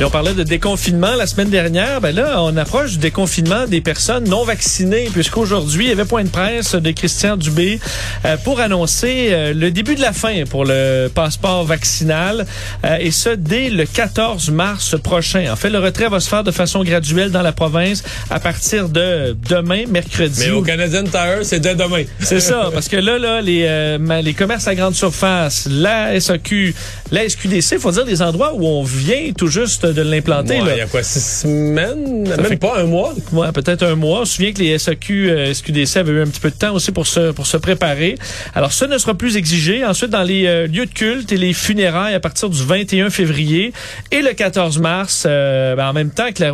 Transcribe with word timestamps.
Et 0.00 0.04
on 0.04 0.10
parlait 0.10 0.34
de 0.34 0.44
déconfinement 0.44 1.16
la 1.16 1.26
semaine 1.26 1.50
dernière. 1.50 2.00
Ben 2.00 2.14
là, 2.14 2.40
on 2.44 2.56
approche 2.56 2.92
du 2.92 2.98
déconfinement 2.98 3.66
des 3.66 3.80
personnes 3.80 4.28
non 4.28 4.44
vaccinées, 4.44 5.08
puisqu'aujourd'hui, 5.12 5.86
il 5.86 5.88
y 5.88 5.92
avait 5.92 6.04
point 6.04 6.22
de 6.22 6.28
presse 6.28 6.76
de 6.76 6.90
Christian 6.92 7.36
Dubé 7.36 7.80
euh, 8.24 8.36
pour 8.44 8.60
annoncer 8.60 9.30
euh, 9.30 9.52
le 9.52 9.72
début 9.72 9.96
de 9.96 10.00
la 10.00 10.12
fin 10.12 10.44
pour 10.48 10.64
le 10.64 11.08
passeport 11.12 11.64
vaccinal, 11.64 12.46
euh, 12.84 12.96
et 13.00 13.10
ce, 13.10 13.30
dès 13.30 13.70
le 13.70 13.86
14 13.86 14.50
mars 14.50 14.94
prochain. 15.02 15.46
En 15.50 15.56
fait, 15.56 15.68
le 15.68 15.80
retrait 15.80 16.08
va 16.08 16.20
se 16.20 16.28
faire 16.28 16.44
de 16.44 16.52
façon 16.52 16.84
graduelle 16.84 17.32
dans 17.32 17.42
la 17.42 17.50
province 17.50 18.04
à 18.30 18.38
partir 18.38 18.88
de 18.88 19.36
demain, 19.48 19.82
mercredi. 19.88 20.44
Mais 20.46 20.50
au 20.52 20.62
Canadian 20.62 21.02
Tire, 21.02 21.40
c'est 21.42 21.58
dès 21.58 21.74
demain. 21.74 22.04
C'est 22.20 22.38
ça, 22.38 22.70
parce 22.72 22.86
que 22.86 22.96
là, 22.96 23.18
là 23.18 23.40
les, 23.40 23.98
les 24.22 24.34
commerces 24.34 24.68
à 24.68 24.76
grande 24.76 24.94
surface, 24.94 25.66
la 25.68 26.20
SAQ, 26.20 26.72
la 27.10 27.28
SQDC, 27.28 27.72
il 27.72 27.78
faut 27.80 27.90
dire 27.90 28.04
des 28.04 28.22
endroits 28.22 28.52
où 28.54 28.64
on 28.64 28.84
vient 28.84 29.32
tout 29.36 29.48
juste 29.48 29.87
de 29.92 30.02
l'implanter. 30.02 30.58
Il 30.58 30.76
y 30.76 30.80
a 30.80 30.86
quoi, 30.86 31.02
six 31.02 31.42
semaines? 31.42 32.28
Même 32.28 32.44
fait... 32.46 32.56
pas 32.56 32.78
un 32.78 32.84
mois? 32.84 33.14
Ouais, 33.32 33.52
peut-être 33.52 33.84
un 33.84 33.94
mois. 33.94 34.22
On 34.22 34.24
se 34.24 34.36
souvient 34.36 34.52
que 34.52 34.60
les 34.60 34.78
SAQ, 34.78 35.30
euh, 35.30 35.54
SQDC 35.54 35.96
avaient 35.96 36.12
eu 36.12 36.22
un 36.22 36.26
petit 36.26 36.40
peu 36.40 36.50
de 36.50 36.56
temps 36.56 36.74
aussi 36.74 36.92
pour 36.92 37.06
se, 37.06 37.32
pour 37.32 37.46
se 37.46 37.56
préparer. 37.56 38.16
Alors, 38.54 38.72
ça 38.72 38.86
ne 38.86 38.98
sera 38.98 39.14
plus 39.14 39.36
exigé. 39.36 39.84
Ensuite, 39.84 40.10
dans 40.10 40.22
les 40.22 40.46
euh, 40.46 40.66
lieux 40.66 40.86
de 40.86 40.92
culte 40.92 41.32
et 41.32 41.36
les 41.36 41.52
funérailles 41.52 42.14
à 42.14 42.20
partir 42.20 42.48
du 42.48 42.62
21 42.62 43.10
février 43.10 43.72
et 44.10 44.22
le 44.22 44.32
14 44.32 44.78
mars, 44.78 45.24
euh, 45.26 45.74
ben, 45.76 45.88
en 45.88 45.92
même 45.92 46.10
temps 46.10 46.30
que 46.32 46.42
la, 46.42 46.52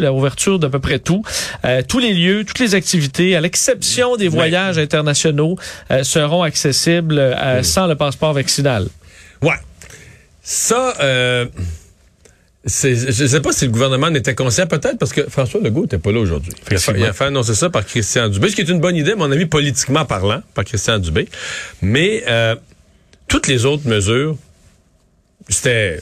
la 0.00 0.12
ouverture 0.12 0.58
d'à 0.58 0.68
peu 0.68 0.80
près 0.80 0.98
tout, 0.98 1.22
euh, 1.64 1.82
tous 1.86 1.98
les 1.98 2.12
lieux, 2.12 2.44
toutes 2.44 2.58
les 2.58 2.74
activités, 2.74 3.36
à 3.36 3.40
l'exception 3.40 4.16
des 4.16 4.28
voyages 4.28 4.78
internationaux, 4.78 5.56
euh, 5.90 6.02
seront 6.04 6.42
accessibles 6.42 7.18
euh, 7.18 7.62
sans 7.62 7.86
le 7.86 7.94
passeport 7.94 8.32
vaccinal. 8.32 8.86
Ouais. 9.42 9.54
Ça, 10.42 10.94
euh, 11.00 11.46
je 12.66 13.22
ne 13.22 13.28
sais 13.28 13.40
pas 13.40 13.52
si 13.52 13.64
le 13.64 13.70
gouvernement 13.70 14.10
n'était 14.10 14.34
conscient, 14.34 14.66
peut-être 14.66 14.98
parce 14.98 15.12
que 15.12 15.28
François 15.30 15.60
Legault 15.60 15.82
n'était 15.82 15.98
pas 15.98 16.10
là 16.10 16.18
aujourd'hui. 16.18 16.52
Il, 16.70 16.78
il, 16.96 17.04
a 17.04 17.12
fait 17.12 17.24
annoncer 17.24 17.54
ça 17.54 17.70
par 17.70 17.86
Christian 17.86 18.28
Dubé, 18.28 18.48
ce 18.48 18.56
qui 18.56 18.62
est 18.62 18.68
une 18.68 18.80
bonne 18.80 18.96
idée, 18.96 19.12
à 19.12 19.16
mon 19.16 19.30
avis, 19.30 19.46
politiquement 19.46 20.04
parlant, 20.04 20.42
par 20.54 20.64
Christian 20.64 20.98
Dubé. 20.98 21.28
Mais 21.80 22.24
euh, 22.26 22.56
toutes 23.28 23.46
les 23.46 23.66
autres 23.66 23.86
mesures, 23.88 24.36
c'était 25.48 26.00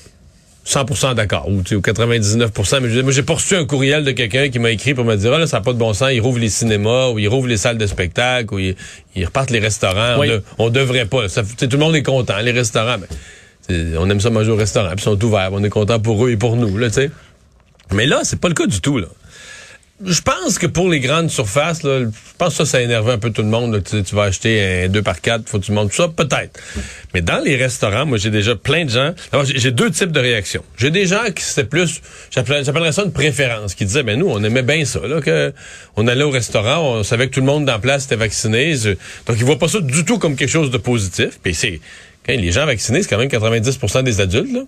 100% 0.66 1.14
d'accord, 1.14 1.48
ou, 1.48 1.58
ou 1.58 1.80
99%. 1.80 2.80
Mais 2.80 2.88
je, 2.88 3.00
moi, 3.00 3.12
j'ai 3.12 3.22
poursuivi 3.22 3.60
un 3.60 3.66
courriel 3.66 4.02
de 4.02 4.12
quelqu'un 4.12 4.48
qui 4.48 4.58
m'a 4.58 4.70
écrit 4.70 4.94
pour 4.94 5.04
me 5.04 5.16
dire, 5.16 5.34
ah, 5.34 5.38
là, 5.38 5.46
ça 5.46 5.58
n'a 5.58 5.62
pas 5.62 5.74
de 5.74 5.78
bon 5.78 5.92
sens, 5.92 6.08
il 6.12 6.20
rouvre 6.20 6.38
les 6.38 6.48
cinémas, 6.48 7.10
ou 7.10 7.18
il 7.18 7.28
rouvre 7.28 7.46
les 7.46 7.58
salles 7.58 7.76
de 7.76 7.86
spectacle, 7.86 8.54
ou 8.54 8.58
il, 8.58 8.74
il 9.14 9.26
repartent 9.26 9.50
les 9.50 9.58
restaurants. 9.58 10.18
Oui. 10.18 10.30
On, 10.56 10.66
ne 10.66 10.70
devrait 10.70 11.04
pas. 11.04 11.28
Ça, 11.28 11.42
tout 11.42 11.68
le 11.70 11.78
monde 11.78 11.94
est 11.94 12.02
content, 12.02 12.38
les 12.38 12.52
restaurants. 12.52 12.96
On 13.70 14.10
aime 14.10 14.20
ça 14.20 14.30
manger 14.30 14.50
au 14.50 14.56
restaurant, 14.56 14.90
puis 14.90 15.00
ils 15.00 15.02
sont 15.04 15.24
ouverts, 15.24 15.50
on 15.52 15.62
est 15.62 15.70
content 15.70 16.00
pour 16.00 16.26
eux 16.26 16.30
et 16.30 16.36
pour 16.36 16.56
nous, 16.56 16.76
là, 16.78 16.88
tu 16.88 16.94
sais. 16.94 17.10
Mais 17.92 18.06
là, 18.06 18.20
c'est 18.24 18.40
pas 18.40 18.48
le 18.48 18.54
cas 18.54 18.66
du 18.66 18.80
tout, 18.80 18.98
là. 18.98 19.08
Je 20.04 20.20
pense 20.22 20.58
que 20.58 20.66
pour 20.66 20.88
les 20.88 20.98
grandes 20.98 21.30
surfaces, 21.30 21.82
je 21.82 22.08
pense 22.36 22.58
que 22.58 22.64
ça, 22.64 22.66
ça 22.66 22.82
énerve 22.82 23.08
un 23.10 23.18
peu 23.18 23.30
tout 23.30 23.42
le 23.42 23.48
monde. 23.48 23.80
Tu, 23.84 24.14
vas 24.14 24.24
acheter 24.24 24.84
un 24.84 24.88
2 24.88 25.02
par 25.02 25.20
4 25.20 25.48
faut 25.48 25.60
que 25.60 25.64
tu 25.64 25.72
montes 25.72 25.90
tout 25.90 25.96
ça, 25.96 26.08
peut-être. 26.08 26.60
Mais 27.14 27.22
dans 27.22 27.38
les 27.38 27.54
restaurants, 27.54 28.04
moi, 28.04 28.18
j'ai 28.18 28.30
déjà 28.30 28.56
plein 28.56 28.84
de 28.84 28.90
gens. 28.90 29.14
J'ai 29.44 29.70
deux 29.70 29.92
types 29.92 30.10
de 30.10 30.18
réactions. 30.18 30.64
J'ai 30.76 30.90
des 30.90 31.06
gens 31.06 31.22
qui 31.34 31.44
c'était 31.44 31.62
plus, 31.62 32.02
j'appellerais 32.32 32.92
ça 32.92 33.04
une 33.04 33.12
préférence, 33.12 33.74
qui 33.76 33.84
disaient, 33.84 34.02
ben 34.02 34.18
nous, 34.18 34.28
on 34.28 34.42
aimait 34.42 34.64
bien 34.64 34.84
ça, 34.84 34.98
là, 35.06 35.20
que 35.20 35.52
on 35.94 36.08
allait 36.08 36.24
au 36.24 36.30
restaurant, 36.30 36.98
on 36.98 37.02
savait 37.04 37.28
que 37.28 37.34
tout 37.34 37.40
le 37.40 37.46
monde 37.46 37.64
dans 37.64 37.72
la 37.72 37.78
place 37.78 38.06
était 38.06 38.16
vacciné. 38.16 38.74
Donc, 39.26 39.36
ils 39.38 39.44
voient 39.44 39.60
pas 39.60 39.68
ça 39.68 39.80
du 39.80 40.04
tout 40.04 40.18
comme 40.18 40.34
quelque 40.34 40.50
chose 40.50 40.72
de 40.72 40.78
positif. 40.78 41.38
Puis 41.40 41.54
c'est 41.54 41.80
les 42.28 42.52
gens 42.52 42.66
vaccinés, 42.66 43.02
c'est 43.02 43.08
quand 43.08 43.18
même 43.18 43.28
90% 43.28 44.02
des 44.02 44.20
adultes. 44.20 44.52
Là. 44.52 44.64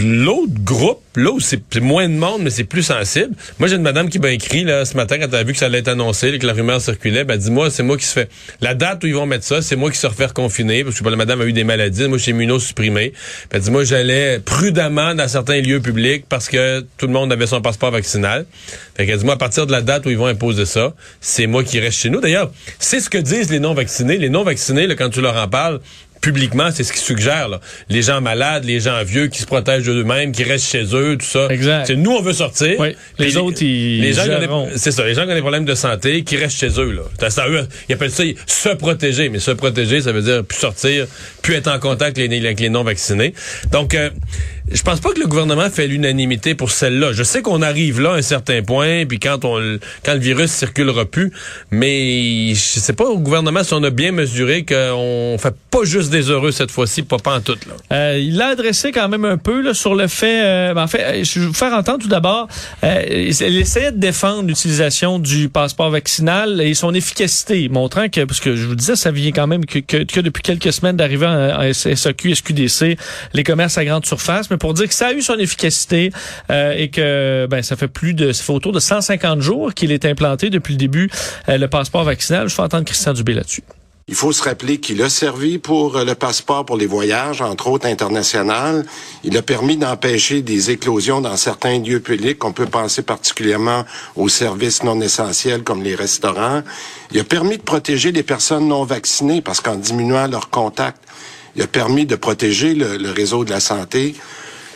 L'autre 0.00 0.52
groupe, 0.64 1.02
là 1.16 1.30
où 1.30 1.40
c'est 1.40 1.60
moins 1.80 2.08
de 2.08 2.14
monde, 2.14 2.42
mais 2.42 2.50
c'est 2.50 2.64
plus 2.64 2.82
sensible. 2.82 3.34
Moi, 3.58 3.68
j'ai 3.68 3.76
une 3.76 3.82
madame 3.82 4.08
qui 4.08 4.18
m'a 4.18 4.30
écrit 4.30 4.64
là, 4.64 4.84
ce 4.84 4.96
matin 4.96 5.18
quand 5.18 5.28
elle 5.28 5.34
a 5.34 5.42
vu 5.42 5.52
que 5.52 5.58
ça 5.58 5.66
allait 5.66 5.78
être 5.78 5.88
annoncé, 5.88 6.38
que 6.38 6.46
la 6.46 6.52
rumeur 6.52 6.80
circulait. 6.80 7.24
Ben, 7.24 7.36
dis-moi, 7.36 7.70
c'est 7.70 7.82
moi 7.82 7.96
qui 7.96 8.04
se 8.04 8.12
fait. 8.12 8.30
La 8.60 8.74
date 8.74 9.04
où 9.04 9.06
ils 9.06 9.14
vont 9.14 9.26
mettre 9.26 9.44
ça, 9.44 9.62
c'est 9.62 9.76
moi 9.76 9.90
qui 9.90 9.98
se 9.98 10.06
refaire 10.06 10.34
confiner, 10.34 10.84
parce 10.84 11.00
que 11.00 11.08
la 11.08 11.16
madame 11.16 11.40
a 11.40 11.44
eu 11.44 11.52
des 11.52 11.64
maladies. 11.64 12.08
Moi, 12.08 12.18
suis 12.18 12.30
immunosupprimé. 12.30 13.12
Ben, 13.50 13.60
dis-moi, 13.60 13.84
j'allais 13.84 14.38
prudemment 14.38 15.14
dans 15.14 15.28
certains 15.28 15.60
lieux 15.60 15.80
publics 15.80 16.24
parce 16.28 16.48
que 16.48 16.84
tout 16.96 17.06
le 17.06 17.12
monde 17.12 17.32
avait 17.32 17.46
son 17.46 17.60
passeport 17.60 17.90
vaccinal. 17.90 18.46
Fait 18.96 19.06
qu'elle 19.06 19.18
dit, 19.18 19.24
moi, 19.24 19.34
à 19.34 19.38
partir 19.38 19.66
de 19.66 19.72
la 19.72 19.82
date 19.82 20.06
où 20.06 20.10
ils 20.10 20.18
vont 20.18 20.26
imposer 20.26 20.66
ça, 20.66 20.94
c'est 21.20 21.46
moi 21.46 21.64
qui 21.64 21.80
reste 21.80 21.98
chez 21.98 22.10
nous. 22.10 22.20
D'ailleurs, 22.20 22.52
c'est 22.78 23.00
ce 23.00 23.10
que 23.10 23.18
disent 23.18 23.50
les 23.50 23.60
non-vaccinés. 23.60 24.18
Les 24.18 24.30
non-vaccinés, 24.30 24.86
là, 24.86 24.94
quand 24.94 25.10
tu 25.10 25.20
leur 25.20 25.36
en 25.36 25.48
parles, 25.48 25.80
publiquement, 26.20 26.70
c'est 26.72 26.84
ce 26.84 26.92
qu'ils 26.92 27.02
suggèrent. 27.02 27.48
Là. 27.48 27.60
Les 27.88 28.02
gens 28.02 28.20
malades, 28.20 28.64
les 28.64 28.80
gens 28.80 29.02
vieux 29.04 29.28
qui 29.28 29.40
se 29.40 29.46
protègent 29.46 29.86
d'eux-mêmes, 29.86 30.32
qui 30.32 30.44
restent 30.44 30.70
chez 30.70 30.84
eux, 30.94 31.16
tout 31.18 31.26
ça. 31.26 31.48
Exact. 31.50 31.86
C'est 31.86 31.96
nous, 31.96 32.10
on 32.10 32.22
veut 32.22 32.32
sortir. 32.32 32.78
Oui. 32.78 32.94
Les, 33.18 33.26
les 33.26 33.36
autres, 33.36 33.62
ils 33.62 34.00
les 34.00 34.12
gens 34.12 34.66
C'est 34.76 34.92
ça. 34.92 35.04
Les 35.04 35.14
gens 35.14 35.24
qui 35.24 35.32
ont 35.32 35.34
des 35.34 35.40
problèmes 35.40 35.64
de 35.64 35.74
santé, 35.74 36.22
qui 36.22 36.36
restent 36.36 36.58
chez 36.58 36.80
eux. 36.80 36.92
Là. 36.92 37.30
Ça, 37.30 37.48
eux, 37.48 37.66
ils 37.88 37.94
appellent 37.94 38.10
ça 38.10 38.24
se 38.46 38.68
protéger. 38.70 39.28
Mais 39.28 39.38
se 39.38 39.50
protéger, 39.50 40.02
ça 40.02 40.12
veut 40.12 40.22
dire 40.22 40.44
plus 40.44 40.58
sortir, 40.58 41.06
plus 41.42 41.54
être 41.54 41.68
en 41.68 41.78
contact 41.78 42.18
avec 42.18 42.30
les, 42.30 42.38
avec 42.38 42.60
les 42.60 42.68
non-vaccinés. 42.68 43.34
Donc, 43.72 43.94
euh, 43.94 44.10
je 44.72 44.82
pense 44.82 45.00
pas 45.00 45.12
que 45.12 45.20
le 45.20 45.26
gouvernement 45.26 45.68
fait 45.68 45.86
l'unanimité 45.86 46.54
pour 46.54 46.70
celle-là. 46.70 47.12
Je 47.12 47.22
sais 47.22 47.42
qu'on 47.42 47.62
arrive 47.62 48.00
là 48.00 48.12
à 48.12 48.16
un 48.16 48.22
certain 48.22 48.62
point, 48.62 49.04
puis 49.06 49.18
quand 49.18 49.44
on 49.44 49.78
quand 50.04 50.14
le 50.14 50.20
virus 50.20 50.50
circulera 50.50 51.04
plus, 51.04 51.32
mais 51.70 52.50
je 52.54 52.80
sais 52.80 52.92
pas 52.92 53.04
au 53.04 53.18
gouvernement 53.18 53.64
si 53.64 53.74
on 53.74 53.82
a 53.82 53.90
bien 53.90 54.12
mesuré 54.12 54.64
qu'on 54.64 55.36
fait 55.38 55.54
pas 55.70 55.84
juste 55.84 56.10
des 56.10 56.30
heureux 56.30 56.52
cette 56.52 56.70
fois-ci, 56.70 57.02
pas, 57.02 57.18
pas 57.18 57.36
en 57.36 57.40
tout. 57.40 57.56
Là. 57.66 57.96
Euh, 57.96 58.18
il 58.18 58.36
l'a 58.36 58.48
adressé 58.48 58.92
quand 58.92 59.08
même 59.08 59.24
un 59.24 59.38
peu 59.38 59.60
là, 59.60 59.74
sur 59.74 59.94
le 59.94 60.06
fait... 60.06 60.44
Euh, 60.44 60.74
en 60.74 60.86
fait, 60.86 61.24
je 61.24 61.40
vais 61.40 61.46
vous 61.46 61.52
faire 61.52 61.72
entendre 61.72 61.98
tout 61.98 62.08
d'abord, 62.08 62.48
euh, 62.84 63.02
il 63.10 63.58
essayait 63.58 63.92
de 63.92 63.98
défendre 63.98 64.48
l'utilisation 64.48 65.18
du 65.18 65.48
passeport 65.48 65.90
vaccinal 65.90 66.60
et 66.60 66.74
son 66.74 66.94
efficacité, 66.94 67.68
montrant 67.68 68.08
que, 68.08 68.24
parce 68.24 68.40
que 68.40 68.56
je 68.56 68.66
vous 68.66 68.74
disais, 68.74 68.96
ça 68.96 69.10
vient 69.10 69.32
quand 69.32 69.46
même 69.46 69.66
que, 69.66 69.80
que, 69.80 70.04
que 70.04 70.20
depuis 70.20 70.42
quelques 70.42 70.72
semaines 70.72 70.96
d'arriver 70.96 71.26
en, 71.26 71.60
en 71.60 71.72
SAQ, 71.72 72.34
SQDC, 72.34 72.96
les 73.34 73.42
commerces 73.42 73.78
à 73.78 73.84
grande 73.84 74.06
surface, 74.06 74.48
pour 74.60 74.74
dire 74.74 74.86
que 74.86 74.94
ça 74.94 75.08
a 75.08 75.12
eu 75.12 75.22
son 75.22 75.38
efficacité 75.38 76.12
euh, 76.50 76.74
et 76.76 76.90
que 76.90 77.48
ben 77.50 77.62
ça 77.62 77.74
fait 77.74 77.88
plus 77.88 78.14
de 78.14 78.32
ça 78.32 78.44
fait 78.44 78.52
autour 78.52 78.72
de 78.72 78.78
150 78.78 79.40
jours 79.40 79.74
qu'il 79.74 79.90
est 79.90 80.04
implanté 80.04 80.50
depuis 80.50 80.74
le 80.74 80.78
début 80.78 81.10
euh, 81.48 81.58
le 81.58 81.66
passeport 81.66 82.04
vaccinal. 82.04 82.48
Je 82.48 82.54
fais 82.54 82.62
entendre 82.62 82.84
Christian 82.84 83.12
Dubé 83.12 83.34
là-dessus. 83.34 83.62
Il 84.10 84.16
faut 84.16 84.32
se 84.32 84.42
rappeler 84.42 84.80
qu'il 84.80 85.00
a 85.02 85.08
servi 85.08 85.58
pour 85.58 85.96
le 86.00 86.14
passeport 86.16 86.66
pour 86.66 86.76
les 86.76 86.86
voyages, 86.86 87.42
entre 87.42 87.68
autres 87.68 87.86
internationaux. 87.86 88.82
Il 89.22 89.36
a 89.36 89.42
permis 89.42 89.76
d'empêcher 89.76 90.42
des 90.42 90.72
éclosions 90.72 91.20
dans 91.20 91.36
certains 91.36 91.78
lieux 91.78 92.00
publics. 92.00 92.44
On 92.44 92.52
peut 92.52 92.66
penser 92.66 93.02
particulièrement 93.02 93.84
aux 94.16 94.28
services 94.28 94.82
non 94.82 95.00
essentiels 95.00 95.62
comme 95.62 95.84
les 95.84 95.94
restaurants. 95.94 96.62
Il 97.12 97.20
a 97.20 97.24
permis 97.24 97.56
de 97.56 97.62
protéger 97.62 98.10
les 98.10 98.24
personnes 98.24 98.66
non 98.66 98.82
vaccinées 98.82 99.42
parce 99.42 99.60
qu'en 99.60 99.76
diminuant 99.76 100.26
leurs 100.26 100.50
contacts, 100.50 101.04
il 101.54 101.62
a 101.62 101.68
permis 101.68 102.04
de 102.04 102.16
protéger 102.16 102.74
le, 102.74 102.96
le 102.96 103.12
réseau 103.12 103.44
de 103.44 103.50
la 103.50 103.60
santé. 103.60 104.16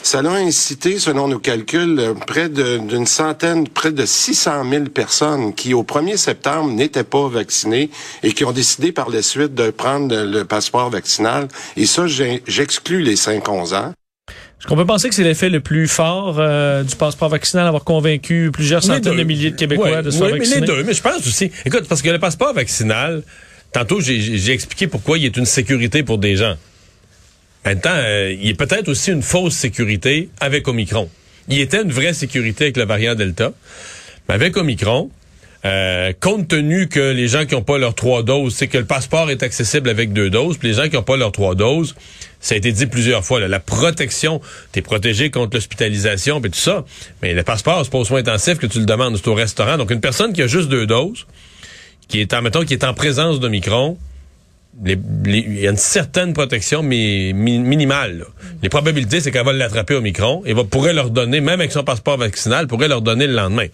Ça 0.04 0.18
a 0.18 0.28
incité, 0.28 0.98
selon 0.98 1.28
nos 1.28 1.38
calculs, 1.38 1.98
près 2.26 2.50
d'une 2.50 3.06
centaine, 3.06 3.66
près 3.66 3.90
de 3.90 4.04
600 4.04 4.70
000 4.70 4.84
personnes 4.84 5.54
qui, 5.54 5.72
au 5.72 5.82
1er 5.82 6.18
septembre, 6.18 6.70
n'étaient 6.70 7.04
pas 7.04 7.26
vaccinées 7.26 7.88
et 8.22 8.32
qui 8.32 8.44
ont 8.44 8.52
décidé 8.52 8.92
par 8.92 9.08
la 9.08 9.22
suite 9.22 9.54
de 9.54 9.70
prendre 9.70 10.14
le 10.14 10.44
passeport 10.44 10.90
vaccinal. 10.90 11.48
Et 11.78 11.86
ça, 11.86 12.04
j'exclus 12.06 13.00
les 13.00 13.14
5-11 13.14 13.74
ans. 13.74 13.94
Est-ce 14.28 14.66
qu'on 14.66 14.76
peut 14.76 14.84
penser 14.84 15.08
que 15.08 15.14
c'est 15.14 15.24
l'effet 15.24 15.48
le 15.48 15.60
plus 15.60 15.88
fort 15.88 16.36
euh, 16.38 16.82
du 16.82 16.96
passeport 16.96 17.30
vaccinal, 17.30 17.66
avoir 17.66 17.84
convaincu 17.84 18.50
plusieurs 18.52 18.84
centaines 18.84 19.16
de 19.16 19.24
milliers 19.24 19.52
de 19.52 19.56
Québécois 19.56 19.90
ouais, 19.90 20.02
de 20.02 20.10
se 20.10 20.20
ouais, 20.20 20.28
faire 20.28 20.36
vacciner? 20.36 20.60
mais 20.60 20.66
les 20.66 20.74
deux. 20.74 20.84
Mais 20.84 20.92
je 20.92 21.02
pense 21.02 21.26
aussi... 21.26 21.50
Écoute, 21.64 21.88
parce 21.88 22.02
que 22.02 22.10
le 22.10 22.18
passeport 22.18 22.52
vaccinal, 22.52 23.22
tantôt, 23.72 24.02
j'ai 24.02 24.52
expliqué 24.52 24.86
pourquoi 24.86 25.16
il 25.16 25.24
est 25.24 25.36
une 25.38 25.46
sécurité 25.46 26.02
pour 26.02 26.18
des 26.18 26.36
gens. 26.36 26.56
Temps, 27.64 27.90
euh, 27.94 28.36
il 28.38 28.50
est 28.50 28.54
peut-être 28.54 28.88
aussi 28.88 29.10
une 29.10 29.22
fausse 29.22 29.54
sécurité 29.54 30.28
avec 30.38 30.68
Omicron. 30.68 31.08
Il 31.48 31.60
était 31.60 31.82
une 31.82 31.92
vraie 31.92 32.12
sécurité 32.12 32.64
avec 32.64 32.76
le 32.76 32.84
variant 32.84 33.14
Delta. 33.14 33.52
Mais 34.28 34.34
avec 34.34 34.56
Omicron, 34.56 35.10
euh, 35.64 36.12
compte 36.20 36.48
tenu 36.48 36.88
que 36.88 37.12
les 37.12 37.26
gens 37.26 37.46
qui 37.46 37.54
n'ont 37.54 37.62
pas 37.62 37.78
leurs 37.78 37.94
trois 37.94 38.22
doses, 38.22 38.54
c'est 38.54 38.68
que 38.68 38.76
le 38.76 38.84
passeport 38.84 39.30
est 39.30 39.42
accessible 39.42 39.88
avec 39.88 40.12
deux 40.12 40.28
doses, 40.28 40.58
puis 40.58 40.68
les 40.68 40.74
gens 40.74 40.88
qui 40.88 40.96
n'ont 40.96 41.02
pas 41.02 41.16
leurs 41.16 41.32
trois 41.32 41.54
doses, 41.54 41.94
ça 42.38 42.54
a 42.54 42.58
été 42.58 42.70
dit 42.70 42.84
plusieurs 42.84 43.24
fois, 43.24 43.40
la 43.40 43.60
protection, 43.60 44.42
t'es 44.72 44.82
protégé 44.82 45.30
contre 45.30 45.56
l'hospitalisation, 45.56 46.42
puis 46.42 46.50
tout 46.50 46.58
ça, 46.58 46.84
mais 47.22 47.32
le 47.32 47.42
passeport, 47.42 47.82
c'est 47.82 47.90
pas 47.90 47.96
aux 47.96 48.04
soins 48.04 48.20
intensifs 48.20 48.58
que 48.58 48.66
tu 48.66 48.78
le 48.78 48.84
demandes, 48.84 49.16
c'est 49.16 49.28
au 49.28 49.34
restaurant. 49.34 49.78
Donc 49.78 49.90
une 49.90 50.02
personne 50.02 50.34
qui 50.34 50.42
a 50.42 50.46
juste 50.46 50.68
deux 50.68 50.86
doses, 50.86 51.26
qui 52.08 52.20
est 52.20 52.34
en, 52.34 52.42
mettons, 52.42 52.66
qui 52.66 52.74
est 52.74 52.84
en 52.84 52.92
présence 52.92 53.40
d'Omicron, 53.40 53.96
il 54.84 55.60
y 55.60 55.66
a 55.66 55.70
une 55.70 55.76
certaine 55.76 56.32
protection, 56.32 56.82
mais 56.82 57.32
mi- 57.34 57.58
minimale. 57.60 58.18
là. 58.18 58.24
Les 58.62 58.68
probabilités, 58.68 59.20
c'est 59.20 59.30
qu'elle 59.30 59.44
va 59.44 59.52
l'attraper 59.52 59.94
au 59.94 60.00
micron 60.00 60.42
et 60.44 60.52
va, 60.52 60.64
pourrait 60.64 60.92
leur 60.92 61.10
donner, 61.10 61.40
même 61.40 61.60
avec 61.60 61.70
son 61.72 61.84
passeport 61.84 62.18
vaccinal, 62.18 62.66
pourrait 62.66 62.88
leur 62.88 63.00
donner 63.00 63.26
le 63.26 63.34
lendemain. 63.34 63.66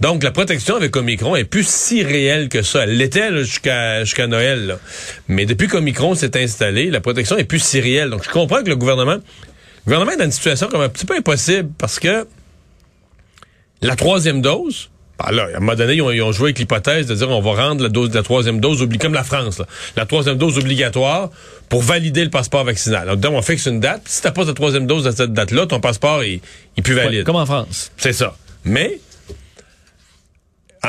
Donc, 0.00 0.22
la 0.22 0.30
protection 0.30 0.76
avec 0.76 0.94
Omicron 0.94 1.34
est 1.34 1.44
plus 1.44 1.66
si 1.68 2.02
réelle 2.04 2.48
que 2.48 2.62
ça. 2.62 2.84
Elle 2.84 2.96
l'était 2.96 3.36
jusqu'à 3.44 4.26
Noël. 4.28 4.66
là. 4.66 4.78
Mais 5.26 5.44
depuis 5.44 5.66
qu'Omicron 5.66 6.14
s'est 6.14 6.40
installé, 6.40 6.90
la 6.90 7.00
protection 7.00 7.36
est 7.36 7.44
plus 7.44 7.62
si 7.62 7.80
réelle. 7.80 8.10
Donc, 8.10 8.22
je 8.24 8.30
comprends 8.30 8.62
que 8.62 8.68
le 8.68 8.76
gouvernement, 8.76 9.14
le 9.16 9.84
gouvernement 9.84 10.12
est 10.12 10.18
dans 10.18 10.24
une 10.24 10.30
situation 10.30 10.68
comme 10.68 10.82
un 10.82 10.88
petit 10.88 11.04
peu 11.06 11.16
impossible 11.16 11.70
parce 11.78 11.98
que 11.98 12.26
la 13.82 13.96
troisième 13.96 14.40
dose, 14.40 14.90
ben 15.18 15.32
là, 15.32 15.48
à 15.52 15.56
un 15.56 15.60
moment 15.60 15.74
donné, 15.74 15.94
ils 15.94 16.02
ont, 16.02 16.10
ils 16.10 16.22
ont 16.22 16.32
joué 16.32 16.48
avec 16.48 16.58
l'hypothèse 16.58 17.06
de 17.06 17.14
dire 17.14 17.28
on 17.28 17.40
va 17.40 17.68
rendre 17.68 17.82
la 17.82 17.88
dose, 17.88 18.14
la 18.14 18.22
troisième 18.22 18.60
dose 18.60 18.86
comme 19.00 19.14
la 19.14 19.24
France, 19.24 19.58
là, 19.58 19.66
la 19.96 20.06
troisième 20.06 20.36
dose 20.36 20.58
obligatoire 20.58 21.30
pour 21.68 21.82
valider 21.82 22.24
le 22.24 22.30
passeport 22.30 22.64
vaccinal. 22.64 23.16
Donc, 23.16 23.34
on 23.34 23.42
fixe 23.42 23.66
une 23.66 23.80
date. 23.80 24.02
Si 24.06 24.22
t'as 24.22 24.30
pas 24.30 24.44
ta 24.44 24.54
troisième 24.54 24.86
dose 24.86 25.06
à 25.06 25.12
cette 25.12 25.32
date-là, 25.32 25.66
ton 25.66 25.80
passeport 25.80 26.22
est, 26.22 26.40
est 26.76 26.82
plus 26.82 26.94
valide. 26.94 27.18
Ouais, 27.18 27.24
comme 27.24 27.36
en 27.36 27.46
France. 27.46 27.90
C'est 27.96 28.12
ça. 28.12 28.36
Mais, 28.64 29.00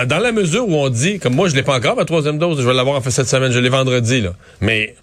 dans 0.06 0.20
la 0.20 0.32
mesure 0.32 0.68
où 0.68 0.76
on 0.76 0.90
dit, 0.90 1.20
comme 1.20 1.34
moi, 1.34 1.50
je 1.50 1.56
l'ai 1.56 1.64
pas 1.64 1.76
encore, 1.76 1.96
ma 1.96 2.06
troisième 2.06 2.38
dose, 2.38 2.62
je 2.62 2.68
vais 2.68 2.74
l'avoir 2.74 2.98
en 2.98 3.02
fait 3.02 3.12
cette 3.12 3.28
semaine, 3.28 3.52
je 3.52 3.60
l'ai 3.60 3.70
vendredi, 3.70 4.22
là. 4.22 4.34
Mais, 4.62 4.96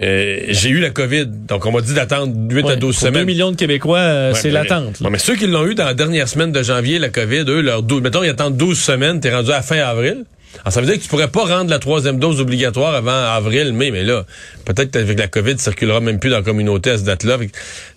euh, 0.00 0.38
j'ai 0.48 0.68
eu 0.70 0.78
la 0.80 0.90
COVID, 0.90 1.26
donc 1.26 1.66
on 1.66 1.72
m'a 1.72 1.80
dit 1.80 1.92
d'attendre 1.94 2.32
8 2.50 2.62
à 2.62 2.66
Ouais, 2.68 2.76
12 2.76 2.94
pour 2.94 3.00
semaines. 3.08 3.22
2 3.22 3.26
millions 3.26 3.50
de 3.50 3.56
Québécois, 3.56 3.98
euh, 3.98 4.32
Ouais, 4.32 4.38
c'est 4.38 4.50
l'attente. 4.50 5.00
Ouais, 5.00 5.10
mais 5.10 5.18
ceux 5.18 5.34
qui 5.34 5.46
l'ont 5.46 5.66
eu 5.66 5.74
dans 5.74 5.84
la 5.86 5.94
dernière 5.94 6.28
semaine 6.28 6.52
de 6.52 6.62
janvier, 6.62 6.98
la 6.98 7.08
COVID, 7.08 7.44
eux, 7.48 7.60
leur 7.60 7.82
12, 7.82 8.02
mettons, 8.02 8.22
ils 8.22 8.28
attendent 8.28 8.56
12 8.56 8.78
semaines, 8.78 9.20
t'es 9.20 9.34
rendu 9.34 9.50
à 9.50 9.62
fin 9.62 9.78
avril. 9.78 10.24
Alors, 10.60 10.72
ça 10.72 10.80
veut 10.80 10.86
dire 10.86 10.96
que 10.96 11.02
tu 11.02 11.08
pourrais 11.08 11.28
pas 11.28 11.44
rendre 11.44 11.70
la 11.70 11.78
troisième 11.78 12.18
dose 12.18 12.40
obligatoire 12.40 12.94
avant 12.94 13.12
avril, 13.12 13.72
mai, 13.72 13.90
mais 13.90 14.02
là, 14.02 14.24
peut-être 14.64 14.90
qu'avec 14.90 15.18
la 15.18 15.28
COVID, 15.28 15.58
circulera 15.58 16.00
même 16.00 16.18
plus 16.18 16.30
dans 16.30 16.38
la 16.38 16.42
communauté 16.42 16.90
à 16.90 16.96
cette 16.96 17.06
date-là. 17.06 17.38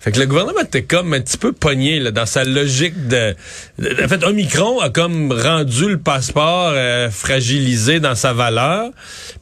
Fait, 0.00 0.12
que- 0.12 0.18
le 0.20 0.26
gouvernement 0.26 0.60
était 0.60 0.82
comme 0.84 1.12
un 1.14 1.20
petit 1.20 1.38
peu 1.38 1.52
pogné 1.52 1.98
là, 1.98 2.10
dans 2.10 2.26
sa 2.26 2.44
logique 2.44 3.08
de, 3.08 3.34
de- 3.78 4.04
En 4.04 4.08
fait, 4.08 4.22
Omicron 4.24 4.80
a 4.80 4.90
comme 4.90 5.32
rendu 5.32 5.88
le 5.88 5.98
passeport 5.98 6.72
euh, 6.74 7.10
fragilisé 7.10 8.00
dans 8.00 8.14
sa 8.14 8.32
valeur. 8.32 8.90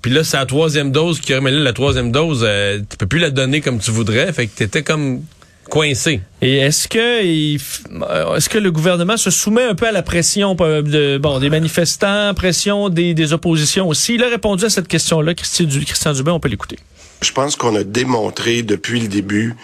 Puis 0.03 0.11
là, 0.11 0.25
c'est 0.25 0.37
la 0.37 0.47
troisième 0.47 0.91
dose 0.93 1.21
qui 1.21 1.35
mais 1.35 1.51
là, 1.51 1.59
la 1.61 1.73
troisième 1.73 2.13
dose, 2.13 2.45
euh, 2.47 2.79
tu 2.89 2.97
peux 2.97 3.07
plus 3.07 3.19
la 3.21 3.31
donner 3.31 3.61
comme 3.61 3.79
tu 3.79 3.91
voudrais. 3.91 4.33
Fait 4.33 4.47
que 4.47 4.53
t'étais 4.57 4.83
comme 4.83 5.23
coincé. 5.71 6.21
Et 6.43 6.59
est-ce 6.59 6.89
que 6.89 6.99
euh, 6.99 8.37
est-ce 8.37 8.49
que 8.49 8.59
le 8.59 8.71
gouvernement 8.71 9.17
se 9.17 9.31
soumet 9.31 9.65
un 9.65 9.75
peu 9.75 9.87
à 9.87 9.93
la 9.93 10.03
pression 10.03 10.55
euh, 10.61 10.83
de 10.83 11.17
bon 11.19 11.39
des 11.39 11.49
manifestants, 11.49 12.35
pression 12.35 12.91
des, 12.91 13.15
des 13.15 13.33
oppositions 13.33 13.89
aussi? 13.89 14.17
Il 14.17 14.25
a 14.25 14.29
répondu 14.29 14.65
à 14.67 14.71
cette 14.71 14.89
question-là, 14.89 15.35
Christian, 15.35 15.65
Du- 15.67 15.85
Christian 15.87 16.13
Dubé, 16.13 16.31
on 16.31 16.41
peut 16.41 16.49
l'écouter. 16.49 16.79
Je 17.23 17.33
pense 17.33 17.57
qu'on 17.57 17.75
a 17.77 17.85
démontré 17.85 18.63
depuis 18.63 19.01
le 19.01 19.09
début 19.09 19.55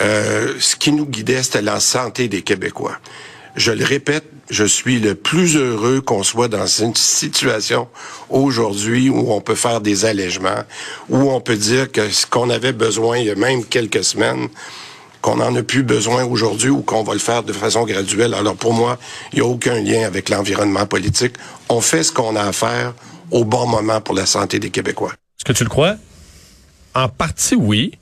euh, 0.00 0.54
ce 0.58 0.76
qui 0.76 0.92
nous 0.92 1.04
guidait, 1.06 1.42
c'était 1.42 1.60
la 1.60 1.80
santé 1.80 2.28
des 2.28 2.40
Québécois. 2.42 2.96
Je 3.56 3.72
le 3.72 3.84
répète, 3.84 4.24
je 4.48 4.64
suis 4.64 5.00
le 5.00 5.14
plus 5.14 5.56
heureux 5.56 6.00
qu'on 6.00 6.22
soit 6.22 6.48
dans 6.48 6.66
une 6.66 6.94
situation 6.94 7.88
aujourd'hui 8.30 9.10
où 9.10 9.32
on 9.32 9.40
peut 9.40 9.54
faire 9.56 9.80
des 9.80 10.04
allègements, 10.04 10.64
où 11.08 11.30
on 11.30 11.40
peut 11.40 11.56
dire 11.56 11.90
que 11.90 12.08
ce 12.10 12.26
qu'on 12.26 12.48
avait 12.48 12.72
besoin 12.72 13.18
il 13.18 13.26
y 13.26 13.30
a 13.30 13.34
même 13.34 13.64
quelques 13.64 14.04
semaines, 14.04 14.48
qu'on 15.20 15.36
n'en 15.36 15.54
a 15.54 15.62
plus 15.62 15.82
besoin 15.82 16.24
aujourd'hui 16.24 16.70
ou 16.70 16.82
qu'on 16.82 17.02
va 17.02 17.12
le 17.12 17.18
faire 17.18 17.42
de 17.42 17.52
façon 17.52 17.84
graduelle. 17.84 18.34
Alors 18.34 18.56
pour 18.56 18.72
moi, 18.72 18.98
il 19.32 19.40
n'y 19.40 19.44
a 19.44 19.46
aucun 19.46 19.80
lien 19.80 20.06
avec 20.06 20.28
l'environnement 20.28 20.86
politique. 20.86 21.34
On 21.68 21.80
fait 21.80 22.02
ce 22.02 22.12
qu'on 22.12 22.36
a 22.36 22.42
à 22.42 22.52
faire 22.52 22.94
au 23.30 23.44
bon 23.44 23.66
moment 23.66 24.00
pour 24.00 24.14
la 24.14 24.26
santé 24.26 24.58
des 24.58 24.70
Québécois. 24.70 25.12
Est-ce 25.38 25.44
que 25.44 25.52
tu 25.52 25.64
le 25.64 25.70
crois? 25.70 25.96
En 26.94 27.08
partie, 27.08 27.54
oui. 27.54 27.92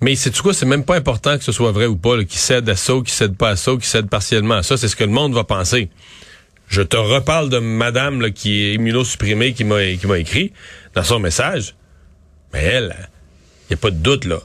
Mais 0.00 0.16
c'est 0.16 0.30
tout 0.30 0.42
quoi, 0.42 0.52
c'est 0.52 0.66
même 0.66 0.84
pas 0.84 0.96
important 0.96 1.38
que 1.38 1.44
ce 1.44 1.52
soit 1.52 1.70
vrai 1.70 1.86
ou 1.86 1.96
pas, 1.96 2.24
qui 2.24 2.38
cède 2.38 2.68
à 2.68 2.76
ça 2.76 2.94
ou 2.96 3.02
qui 3.02 3.12
cède 3.12 3.36
pas 3.36 3.50
à 3.50 3.56
ça 3.56 3.72
ou 3.72 3.78
qui 3.78 3.86
cède 3.86 4.08
partiellement 4.08 4.56
à 4.56 4.62
ça. 4.62 4.76
C'est 4.76 4.88
ce 4.88 4.96
que 4.96 5.04
le 5.04 5.10
monde 5.10 5.32
va 5.32 5.44
penser. 5.44 5.90
Je 6.66 6.82
te 6.82 6.96
reparle 6.96 7.50
de 7.50 7.58
madame 7.58 8.32
qui 8.32 8.64
est 8.64 8.74
immunosupprimée 8.74 9.52
qui 9.52 9.64
m'a 9.64 9.92
qui 9.92 10.06
m'a 10.06 10.18
écrit 10.18 10.52
dans 10.94 11.04
son 11.04 11.18
message. 11.18 11.76
Mais 12.52 12.62
elle, 12.64 13.08
il 13.68 13.72
y 13.72 13.74
a 13.74 13.76
pas 13.76 13.90
de 13.90 13.96
doute 13.96 14.24
là. 14.24 14.40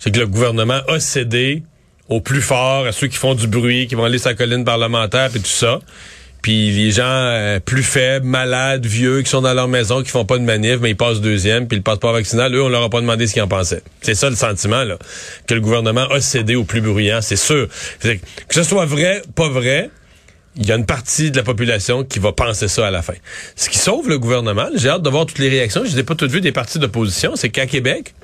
C'est 0.00 0.12
que 0.12 0.18
le 0.18 0.26
gouvernement 0.26 0.80
a 0.88 0.98
cédé 0.98 1.62
au 2.08 2.20
plus 2.20 2.42
fort, 2.42 2.86
à 2.86 2.92
ceux 2.92 3.06
qui 3.06 3.16
font 3.16 3.34
du 3.34 3.46
bruit, 3.46 3.86
qui 3.86 3.94
vont 3.94 4.04
aller 4.04 4.18
la 4.24 4.34
colline 4.34 4.64
parlementaire 4.64 5.30
et 5.34 5.38
tout 5.38 5.46
ça. 5.46 5.78
Puis 6.42 6.70
les 6.70 6.90
gens 6.90 7.04
euh, 7.04 7.60
plus 7.60 7.82
faibles, 7.82 8.26
malades, 8.26 8.86
vieux, 8.86 9.20
qui 9.22 9.30
sont 9.30 9.42
dans 9.42 9.52
leur 9.52 9.68
maison, 9.68 10.02
qui 10.02 10.08
font 10.08 10.24
pas 10.24 10.38
de 10.38 10.42
manif, 10.42 10.78
mais 10.80 10.90
ils 10.90 10.96
passent 10.96 11.20
deuxième, 11.20 11.68
puis 11.68 11.76
le 11.76 11.82
passeport 11.82 12.14
vaccinal, 12.14 12.54
eux, 12.54 12.62
on 12.62 12.68
leur 12.68 12.82
a 12.82 12.90
pas 12.90 13.00
demandé 13.00 13.26
ce 13.26 13.34
qu'ils 13.34 13.42
en 13.42 13.48
pensaient. 13.48 13.82
C'est 14.00 14.14
ça 14.14 14.30
le 14.30 14.36
sentiment, 14.36 14.84
là, 14.84 14.96
que 15.46 15.54
le 15.54 15.60
gouvernement 15.60 16.06
a 16.08 16.20
cédé 16.20 16.56
au 16.56 16.64
plus 16.64 16.80
bruyant, 16.80 17.20
c'est 17.20 17.36
sûr. 17.36 17.68
Que 18.00 18.14
que 18.14 18.54
ce 18.54 18.62
soit 18.62 18.86
vrai, 18.86 19.22
pas 19.34 19.48
vrai, 19.50 19.90
il 20.56 20.66
y 20.66 20.72
a 20.72 20.76
une 20.76 20.86
partie 20.86 21.30
de 21.30 21.36
la 21.36 21.42
population 21.42 22.04
qui 22.04 22.18
va 22.18 22.32
penser 22.32 22.68
ça 22.68 22.86
à 22.86 22.90
la 22.90 23.02
fin. 23.02 23.14
Ce 23.54 23.68
qui 23.68 23.78
sauve 23.78 24.08
le 24.08 24.18
gouvernement, 24.18 24.68
j'ai 24.74 24.88
hâte 24.88 25.02
de 25.02 25.10
voir 25.10 25.26
toutes 25.26 25.38
les 25.38 25.50
réactions, 25.50 25.84
je 25.84 25.94
n'ai 25.94 26.02
pas 26.02 26.14
toutes 26.14 26.30
vues 26.30 26.40
des 26.40 26.52
partis 26.52 26.78
d'opposition, 26.78 27.36
c'est 27.36 27.50
qu'à 27.50 27.66
Québec, 27.66 28.14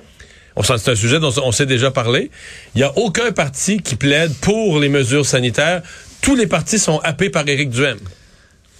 on 0.57 0.63
c'est 0.63 0.91
un 0.91 0.95
sujet 0.95 1.21
dont 1.21 1.33
on 1.43 1.53
s'est 1.53 1.67
déjà 1.67 1.91
parlé. 1.91 2.31
Il 2.75 2.79
n'y 2.79 2.85
a 2.85 2.97
aucun 2.97 3.31
parti 3.33 3.79
qui 3.79 3.95
plaide 3.95 4.35
pour 4.41 4.79
les 4.79 4.89
mesures 4.89 5.27
sanitaires. 5.27 5.83
Tous 6.23 6.35
les 6.35 6.47
partis 6.47 6.79
sont 6.79 6.99
happés 7.01 7.31
par 7.31 7.47
Éric 7.47 7.71
Duhem. 7.71 7.99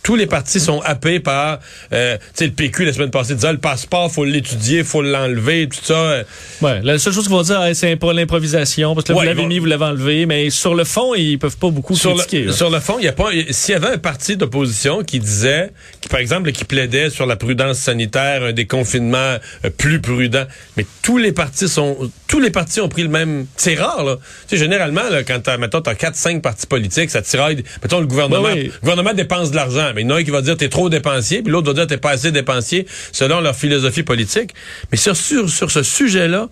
Tous 0.07 0.15
les 0.15 0.27
partis 0.27 0.61
sont 0.61 0.81
happés 0.83 1.19
par, 1.19 1.59
euh, 1.93 2.17
tu 2.17 2.23
sais, 2.35 2.47
le 2.47 2.53
PQ 2.53 2.85
la 2.85 2.93
semaine 2.93 3.11
passée 3.11 3.35
disait 3.35 3.51
le 3.51 3.59
passeport, 3.59 4.09
faut 4.09 4.25
l'étudier, 4.25 4.85
faut 4.85 5.03
l'enlever, 5.03 5.69
tout 5.69 5.81
ça. 5.83 5.95
euh, 5.95 6.23
Ouais, 6.63 6.81
la 6.85 6.97
seule 6.99 7.13
chose 7.13 7.25
qu'ils 7.25 7.33
vont 7.33 7.43
dire, 7.43 7.59
ah, 7.61 7.75
c'est 7.75 7.97
pas 7.97 8.13
l'improvisation, 8.13 8.95
parce 8.95 9.05
que 9.09 9.13
là, 9.13 9.19
Ouais, 9.19 9.25
vous 9.25 9.29
l'avez 9.31 9.43
vont- 9.43 9.49
mis, 9.49 9.59
vous 9.59 9.65
l'avez 9.67 9.85
enlevé, 9.85 10.25
mais 10.27 10.49
sur 10.51 10.77
le 10.77 10.85
fond, 10.85 11.15
ils 11.17 11.41
peuvent 11.41 11.57
pas 11.57 11.71
beaucoup 11.71 11.97
sur 11.97 12.15
critiquer. 12.15 12.43
le, 12.43 12.47
là. 12.51 12.53
sur 12.53 12.71
le 12.71 12.79
fond, 12.79 12.99
il 13.01 13.05
y 13.05 13.09
a 13.09 13.13
pas, 13.13 13.33
il- 13.33 13.53
s'il 13.53 13.73
y 13.73 13.77
avait 13.77 13.89
un 13.89 13.99
parti 13.99 14.37
d'opposition 14.37 15.03
qui 15.03 15.19
disait, 15.19 15.73
qui 16.01 16.09
par 16.09 16.21
exemple, 16.21 16.53
qui 16.53 16.65
plaidait 16.65 17.11
sur 17.11 17.27
la 17.27 17.35
prudence 17.35 17.79
sanitaire, 17.79 18.45
un 18.45 18.53
déconfinement 18.53 19.17
euh, 19.65 19.71
plus 19.77 20.01
prudent, 20.01 20.45
mais 20.77 20.87
tous 21.03 21.19
les 21.19 21.33
partis 21.33 21.69
sont, 21.69 21.97
tous 22.29 22.39
les 22.39 22.51
partis 22.51 22.81
ont 22.81 22.89
pris 22.89 23.03
le 23.03 23.09
même. 23.09 23.47
C'est 23.57 23.75
rare 23.75 24.05
là. 24.05 24.19
Tu 24.49 24.51
sais, 24.51 24.57
généralement, 24.57 25.09
là, 25.11 25.25
quand 25.25 25.41
t'as, 25.43 25.57
mettons, 25.57 25.81
t'as 25.81 25.97
quatre, 25.97 26.15
cinq 26.15 26.43
partis 26.43 26.69
politiques, 26.69 27.11
ça 27.11 27.23
tiraille. 27.23 27.65
Mettons 27.83 27.99
le 27.99 28.07
gouvernement, 28.07 28.55
le 28.55 28.71
gouvernement 28.81 29.13
dépense 29.13 29.51
de 29.51 29.57
l'argent, 29.57 29.93
mais 29.97 30.03
il 30.03 30.09
y 30.09 30.13
en 30.13 30.15
a 30.15 30.19
un 30.19 30.23
qui 30.25 30.31
va 30.31 30.43
dire 30.43 30.57
t'es 30.57 30.69
trop 30.69 30.89
dépensier, 30.89 31.43
puis 31.43 31.51
l'autre 31.51 31.67
va 31.67 31.75
dire 31.75 31.87
t'es 31.87 31.97
pas 31.97 32.11
assez 32.11 32.31
dépensier, 32.31 32.87
selon 33.13 33.41
leur 33.41 33.57
philosophie 33.57 34.03
politique. 34.05 34.51
Mais 34.93 34.99
sur 34.99 35.17
sur, 35.17 35.51
sur 35.51 35.71
ce 35.71 35.83
sujet-là, 35.83 36.49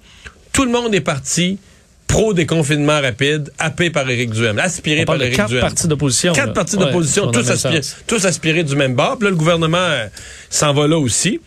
tout 0.53 0.65
le 0.65 0.71
monde 0.73 0.95
est 0.95 1.01
parti 1.01 1.59
pro 2.07 2.33
déconfinement 2.35 3.01
rapide, 3.01 3.51
happé 3.59 3.91
par 3.91 4.09
Éric 4.09 4.31
Duhem, 4.31 4.59
aspiré 4.59 5.03
On 5.03 5.05
parle 5.05 5.19
par 5.19 5.27
Éric 5.27 5.37
quatre 5.37 5.49
Duhem. 5.49 5.61
partis 5.61 5.89
d'opposition. 5.89 6.33
Quatre 6.33 6.53
partis 6.53 6.77
d'opposition, 6.77 7.31
tous, 7.31 7.51
aspirés, 7.51 7.81
tous 8.07 8.25
aspirés 8.25 8.63
du 8.63 8.77
même 8.77 8.95
bord. 8.95 9.19
Puis 9.19 9.25
là, 9.25 9.31
le 9.31 9.37
gouvernement 9.37 9.79
euh, 9.79 10.07
s'en 10.51 10.73
va 10.73 10.87
là 10.87 10.99
aussi. 10.99 11.41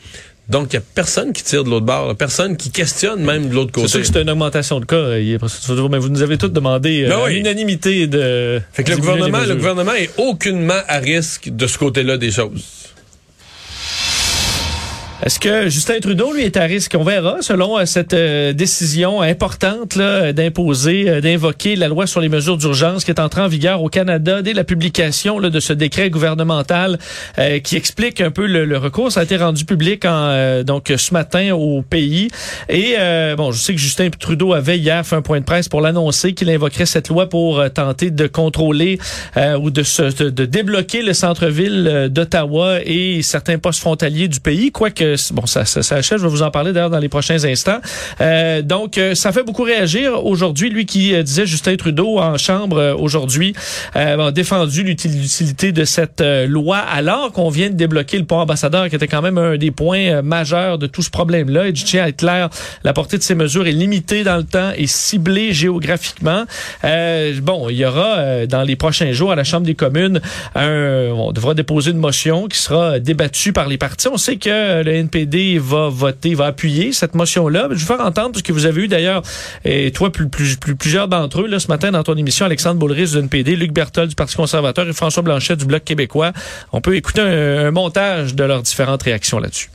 Donc, 0.50 0.72
il 0.72 0.78
n'y 0.78 0.82
a 0.82 0.86
personne 0.96 1.34
qui 1.34 1.44
tire 1.44 1.64
de 1.66 1.70
l'autre 1.70 1.86
bord, 1.86 2.08
là. 2.08 2.14
personne 2.16 2.56
qui 2.56 2.72
questionne 2.72 3.22
même 3.22 3.50
de 3.50 3.54
l'autre 3.54 3.72
C'est 3.76 3.82
côté. 3.82 3.88
sûr 3.90 4.00
que 4.02 4.08
c'est 4.08 4.22
une 4.22 4.30
augmentation 4.30 4.80
de 4.80 4.86
cas. 4.86 4.96
que- 4.96 5.88
Mais 5.90 5.98
vous 5.98 6.10
nous 6.10 6.22
avez 6.22 6.38
tous 6.38 6.48
demandé 6.48 7.04
euh, 7.04 7.10
Ben 7.10 7.20
oui. 7.26 7.36
l'unanimité 7.36 8.08
de. 8.08 8.62
Fait 8.72 8.84
que 8.86 8.92
le 8.92 8.98
gouvernement, 8.98 9.40
le 9.46 9.56
gouvernement 9.56 9.94
est 9.94 10.10
aucunement 10.18 10.80
à 10.88 11.00
risque 11.00 11.50
de 11.50 11.68
ce 11.68 11.78
côté-là 11.78 12.18
des 12.18 12.32
choses. 12.32 12.64
Est-ce 15.24 15.40
que 15.40 15.68
Justin 15.68 16.00
Trudeau, 16.00 16.32
lui, 16.32 16.44
est 16.44 16.58
à 16.58 16.66
risque? 16.66 16.96
On 16.96 17.04
verra, 17.04 17.38
selon 17.42 17.80
euh, 17.80 17.86
cette 17.86 18.14
euh, 18.14 18.54
décision 18.54 19.20
importante 19.20 19.96
là, 19.96 20.32
d'imposer, 20.32 21.10
euh, 21.10 21.22
d'invoquer 21.22 21.76
la 21.76 21.88
loi 21.88 22.06
sur 22.06 22.22
les 22.22 22.30
mesures 22.30 22.56
d'urgence 22.56 23.04
qui 23.04 23.10
est 23.10 23.20
entrée 23.20 23.42
en 23.42 23.48
vigueur 23.48 23.82
au 23.82 23.90
Canada 23.90 24.44
dès 24.44 24.54
la 24.54 24.64
publication 24.64 25.40
là, 25.40 25.50
de 25.50 25.60
ce 25.60 25.74
décret 25.74 26.12
gouvernemental 26.12 27.00
euh, 27.40 27.58
qui 27.58 27.78
explique 27.78 28.22
un 28.22 28.30
peu 28.30 28.46
le, 28.46 28.66
le 28.66 28.78
recours. 28.78 29.12
Ça 29.12 29.22
a 29.22 29.24
été 29.24 29.38
rendu 29.38 29.66
public 29.66 30.06
en, 30.06 30.12
euh, 30.12 30.62
donc 30.62 30.94
ce 30.96 31.12
matin 31.12 31.52
au 31.56 31.82
pays. 31.82 32.28
Et 32.70 32.94
euh, 33.00 33.36
bon, 33.36 33.52
je 33.52 33.58
sais 33.60 33.74
que 33.74 33.80
Justin 33.80 34.12
Trudeau 34.12 34.54
avait 34.54 34.78
hier 34.78 35.04
fait 35.04 35.16
un 35.16 35.24
point 35.24 35.40
de 35.40 35.46
presse 35.46 35.68
pour 35.68 35.82
l'annoncer 35.82 36.34
qu'il 36.34 36.52
invoquerait 36.52 36.86
cette 36.86 37.10
loi 37.10 37.28
pour 37.28 37.60
euh, 37.60 37.70
tenter 37.70 38.12
de 38.12 38.28
contrôler 38.28 39.00
euh, 39.36 39.58
ou 39.58 39.72
de, 39.72 39.82
se, 39.82 40.04
de, 40.24 40.30
de 40.30 40.46
débloquer 40.46 41.02
le 41.02 41.14
centre-ville 41.14 41.88
euh, 41.90 42.08
d'Ottawa 42.08 42.82
et 42.86 43.24
certains 43.24 43.58
postes 43.58 43.80
frontaliers 43.80 44.28
du 44.28 44.40
pays, 44.40 44.72
quoique 44.72 45.07
bon, 45.32 45.46
ça, 45.46 45.66
ça, 45.66 45.82
ça 45.84 45.96
achève, 45.96 46.18
je 46.18 46.24
vais 46.24 46.30
vous 46.30 46.44
en 46.44 46.52
parler 46.52 46.74
d'ailleurs 46.74 46.90
dans 46.90 47.00
les 47.00 47.10
prochains 47.10 47.44
instants. 47.46 47.80
Euh, 48.22 48.62
donc, 48.62 48.98
euh, 48.98 49.16
ça 49.16 49.32
fait 49.32 49.44
beaucoup 49.44 49.64
réagir 49.64 50.26
aujourd'hui. 50.26 50.70
Lui 50.70 50.86
qui 50.86 51.14
euh, 51.14 51.24
disait 51.24 51.46
Justin 51.46 51.76
Trudeau 51.76 52.20
en 52.20 52.38
chambre 52.38 52.78
euh, 52.78 52.96
aujourd'hui 52.96 53.54
euh, 53.96 54.28
a 54.28 54.32
défendu 54.32 54.84
l'util- 54.84 55.10
l'utilité 55.10 55.72
de 55.72 55.86
cette 55.86 56.22
loi 56.48 56.78
alors 56.78 57.32
qu'on 57.32 57.50
vient 57.50 57.70
de 57.70 57.76
débloquer 57.76 58.18
le 58.18 58.26
pont 58.26 58.40
ambassadeur 58.40 58.90
qui 58.90 58.96
était 58.96 59.08
quand 59.08 59.22
même 59.22 59.38
un 59.38 59.58
des 59.58 59.72
points 59.72 60.22
majeurs 60.22 60.78
de 60.78 60.88
tout 60.88 61.02
ce 61.02 61.10
problème-là. 61.10 61.68
Et 61.68 61.76
je 61.76 61.86
tiens 61.86 62.04
à 62.04 62.10
être 62.10 62.18
clair, 62.18 62.50
la 62.84 62.94
portée 62.94 63.18
de 63.18 63.24
ces 63.24 63.36
mesures 63.36 63.68
est 63.68 63.72
limitée 63.72 64.24
dans 64.24 64.38
le 64.38 64.44
temps 64.44 64.72
et 64.76 64.88
ciblée 64.88 65.54
géographiquement. 65.54 66.46
Bon, 67.42 67.70
il 67.70 67.78
y 67.78 67.86
aura 67.86 68.46
dans 68.46 68.64
les 68.64 68.76
prochains 68.76 69.12
jours 69.12 69.32
à 69.32 69.36
la 69.36 69.44
Chambre 69.44 69.66
des 69.66 69.76
communes, 69.76 70.20
un, 70.56 71.12
on 71.14 71.32
devra 71.32 71.54
déposer 71.54 71.92
une 71.92 71.98
motion 71.98 72.48
qui 72.48 72.58
sera 72.58 73.00
débattue 73.00 73.54
par 73.54 73.68
les 73.68 73.78
partis. 73.78 74.08
On 74.08 74.18
sait 74.18 74.38
que 74.38 74.84
le 74.84 74.97
NPD 75.00 75.58
va 75.60 75.90
voter, 75.90 76.36
va 76.36 76.48
appuyer 76.48 76.92
cette 76.92 77.16
motion-là. 77.16 77.68
Je 77.72 77.76
vais 77.76 77.86
faire 77.86 78.02
entendre, 78.02 78.32
parce 78.32 78.42
que 78.42 78.52
vous 78.52 78.66
avez 78.66 78.84
eu 78.84 78.88
d'ailleurs, 78.88 79.22
et 79.66 79.92
toi, 79.92 80.12
plus, 80.12 80.30
plus, 80.30 80.58
plus, 80.58 80.76
plusieurs 80.76 81.08
d'entre 81.08 81.42
eux, 81.42 81.48
là, 81.48 81.60
ce 81.60 81.68
matin 81.68 81.92
dans 81.92 82.04
ton 82.04 82.16
émission, 82.16 82.46
Alexandre 82.46 82.80
Boulris 82.80 83.12
du 83.12 83.18
NPD, 83.18 83.56
Luc 83.56 83.72
Berthold 83.72 84.10
du 84.10 84.16
Parti 84.16 84.36
conservateur 84.36 84.88
et 84.88 84.94
François 84.94 85.24
Blanchet 85.24 85.56
du 85.56 85.66
Bloc 85.66 85.84
québécois. 85.84 86.32
On 86.72 86.82
peut 86.82 86.96
écouter 86.96 87.22
un, 87.22 87.68
un 87.68 87.72
montage 87.72 88.36
de 88.36 88.44
leurs 88.44 88.62
différentes 88.62 89.04
réactions 89.04 89.40
là-dessus. 89.40 89.70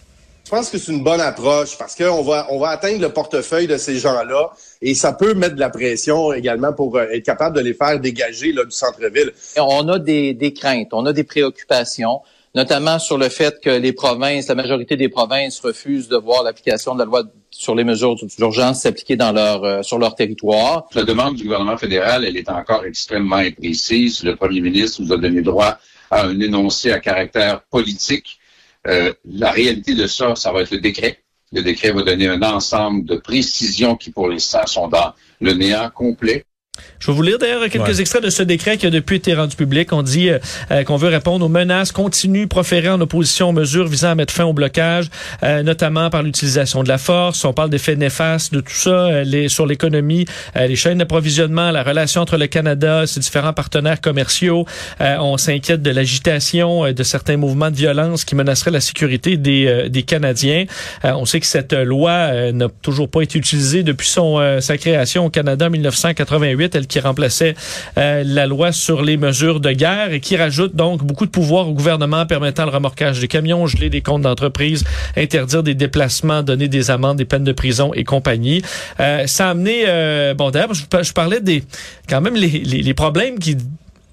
Je 0.44 0.50
pense 0.50 0.68
que 0.68 0.76
c'est 0.76 0.92
une 0.92 1.02
bonne 1.02 1.20
approche 1.20 1.78
parce 1.78 1.94
qu'on 1.94 2.22
va, 2.22 2.46
on 2.50 2.58
va 2.58 2.68
atteindre 2.68 3.00
le 3.00 3.08
portefeuille 3.08 3.66
de 3.66 3.78
ces 3.78 3.98
gens-là 3.98 4.50
et 4.82 4.94
ça 4.94 5.14
peut 5.14 5.32
mettre 5.32 5.54
de 5.54 5.60
la 5.60 5.70
pression 5.70 6.32
également 6.32 6.74
pour 6.74 6.96
euh, 6.98 7.06
être 7.10 7.24
capable 7.24 7.56
de 7.56 7.62
les 7.62 7.72
faire 7.72 7.98
dégager 7.98 8.52
là, 8.52 8.64
du 8.64 8.70
centre-ville. 8.70 9.32
On 9.56 9.88
a 9.88 9.98
des, 9.98 10.34
des 10.34 10.52
craintes, 10.52 10.88
on 10.92 11.06
a 11.06 11.14
des 11.14 11.24
préoccupations 11.24 12.20
notamment 12.54 12.98
sur 12.98 13.18
le 13.18 13.28
fait 13.28 13.60
que 13.62 13.70
les 13.70 13.92
provinces, 13.92 14.48
la 14.48 14.54
majorité 14.54 14.96
des 14.96 15.08
provinces 15.08 15.60
refusent 15.60 16.08
de 16.08 16.16
voir 16.16 16.42
l'application 16.42 16.94
de 16.94 16.98
la 16.98 17.04
loi 17.04 17.22
sur 17.50 17.74
les 17.74 17.84
mesures 17.84 18.16
d'urgence 18.16 18.82
s'appliquer 18.82 19.16
dans 19.16 19.32
leur 19.32 19.64
euh, 19.64 19.82
sur 19.82 19.98
leur 19.98 20.14
territoire. 20.14 20.86
La 20.94 21.04
demande 21.04 21.36
du 21.36 21.44
gouvernement 21.44 21.76
fédéral, 21.76 22.24
elle 22.24 22.36
est 22.36 22.50
encore 22.50 22.84
extrêmement 22.84 23.36
imprécise. 23.36 24.22
Le 24.22 24.36
premier 24.36 24.60
ministre 24.60 25.02
nous 25.02 25.12
a 25.12 25.16
donné 25.16 25.42
droit 25.42 25.78
à 26.10 26.26
un 26.26 26.38
énoncé 26.40 26.92
à 26.92 27.00
caractère 27.00 27.62
politique. 27.62 28.38
Euh, 28.86 29.12
la 29.24 29.50
réalité 29.50 29.94
de 29.94 30.06
ça, 30.06 30.34
ça 30.34 30.52
va 30.52 30.62
être 30.62 30.72
le 30.72 30.80
décret. 30.80 31.18
Le 31.52 31.62
décret 31.62 31.92
va 31.92 32.02
donner 32.02 32.28
un 32.28 32.42
ensemble 32.42 33.04
de 33.04 33.16
précisions 33.16 33.96
qui, 33.96 34.10
pour 34.10 34.28
l'instant, 34.28 34.66
sont 34.66 34.88
dans 34.88 35.12
le 35.40 35.52
néant 35.52 35.90
complet. 35.90 36.44
Je 37.02 37.08
vais 37.08 37.12
vous 37.12 37.22
lire 37.22 37.38
d'ailleurs 37.38 37.68
quelques 37.68 37.84
ouais. 37.84 38.00
extraits 38.00 38.22
de 38.22 38.30
ce 38.30 38.42
décret 38.44 38.76
qui 38.76 38.86
a 38.86 38.90
depuis 38.90 39.16
été 39.16 39.34
rendu 39.34 39.56
public. 39.56 39.92
On 39.92 40.02
dit 40.02 40.30
euh, 40.30 40.84
qu'on 40.84 40.96
veut 40.96 41.08
répondre 41.08 41.44
aux 41.44 41.48
menaces 41.48 41.90
continues 41.90 42.46
proférées 42.46 42.88
en 42.88 43.00
opposition 43.00 43.48
aux 43.48 43.52
mesures 43.52 43.88
visant 43.88 44.10
à 44.10 44.14
mettre 44.14 44.32
fin 44.32 44.44
au 44.44 44.52
blocage, 44.52 45.10
euh, 45.42 45.64
notamment 45.64 46.10
par 46.10 46.22
l'utilisation 46.22 46.84
de 46.84 46.88
la 46.88 46.98
force. 46.98 47.44
On 47.44 47.52
parle 47.52 47.70
d'effets 47.70 47.96
néfastes 47.96 48.54
de 48.54 48.60
tout 48.60 48.72
ça 48.72 48.90
euh, 48.90 49.24
les, 49.24 49.48
sur 49.48 49.66
l'économie, 49.66 50.26
les 50.54 50.76
chaînes 50.76 50.98
d'approvisionnement, 50.98 51.72
la 51.72 51.82
relation 51.82 52.22
entre 52.22 52.36
le 52.36 52.46
Canada, 52.46 53.06
ses 53.06 53.20
différents 53.20 53.52
partenaires 53.52 54.00
commerciaux. 54.00 54.64
on 55.00 55.36
s'inquiète 55.36 55.82
de 55.82 55.90
l'agitation, 55.90 56.92
de 56.92 57.02
certains 57.02 57.36
mouvements 57.36 57.70
de 57.70 57.76
violence 57.76 58.24
qui 58.24 58.34
menaceraient 58.34 58.70
la 58.70 58.80
sécurité 58.80 59.36
des, 59.36 59.88
des 59.90 60.02
Canadiens. 60.04 60.66
on 61.02 61.24
sait 61.24 61.40
que 61.40 61.46
cette 61.46 61.72
loi 61.72 62.52
n'a 62.52 62.68
toujours 62.82 63.08
pas 63.08 63.22
été 63.22 63.38
utilisée 63.38 63.82
depuis 63.82 64.08
son, 64.08 64.60
sa 64.60 64.78
création 64.78 65.26
au 65.26 65.30
Canada 65.30 65.66
en 65.66 65.70
1988 65.70 66.61
elle 66.74 66.86
qui 66.86 67.00
remplaçait 67.00 67.54
euh, 67.98 68.22
la 68.24 68.46
loi 68.46 68.72
sur 68.72 69.02
les 69.02 69.16
mesures 69.16 69.60
de 69.60 69.72
guerre 69.72 70.12
et 70.12 70.20
qui 70.20 70.36
rajoute 70.36 70.74
donc 70.74 71.04
beaucoup 71.04 71.26
de 71.26 71.30
pouvoirs 71.30 71.68
au 71.68 71.72
gouvernement 71.72 72.26
permettant 72.26 72.64
le 72.64 72.70
remorquage 72.70 73.20
des 73.20 73.28
camions, 73.28 73.66
geler 73.66 73.90
des 73.90 74.00
comptes 74.00 74.22
d'entreprise, 74.22 74.84
interdire 75.16 75.62
des 75.62 75.74
déplacements, 75.74 76.42
donner 76.42 76.68
des 76.68 76.90
amendes, 76.90 77.18
des 77.18 77.24
peines 77.24 77.44
de 77.44 77.52
prison 77.52 77.92
et 77.94 78.04
compagnie. 78.04 78.62
Euh, 79.00 79.26
ça 79.26 79.48
a 79.48 79.50
amené, 79.50 79.84
euh, 79.86 80.34
bon 80.34 80.50
d'ailleurs, 80.50 80.74
je, 80.74 81.12
parlais 81.12 81.40
des 81.40 81.64
quand 82.08 82.20
même 82.20 82.34
les, 82.34 82.48
les 82.48 82.94
problèmes 82.94 83.38
qui 83.38 83.56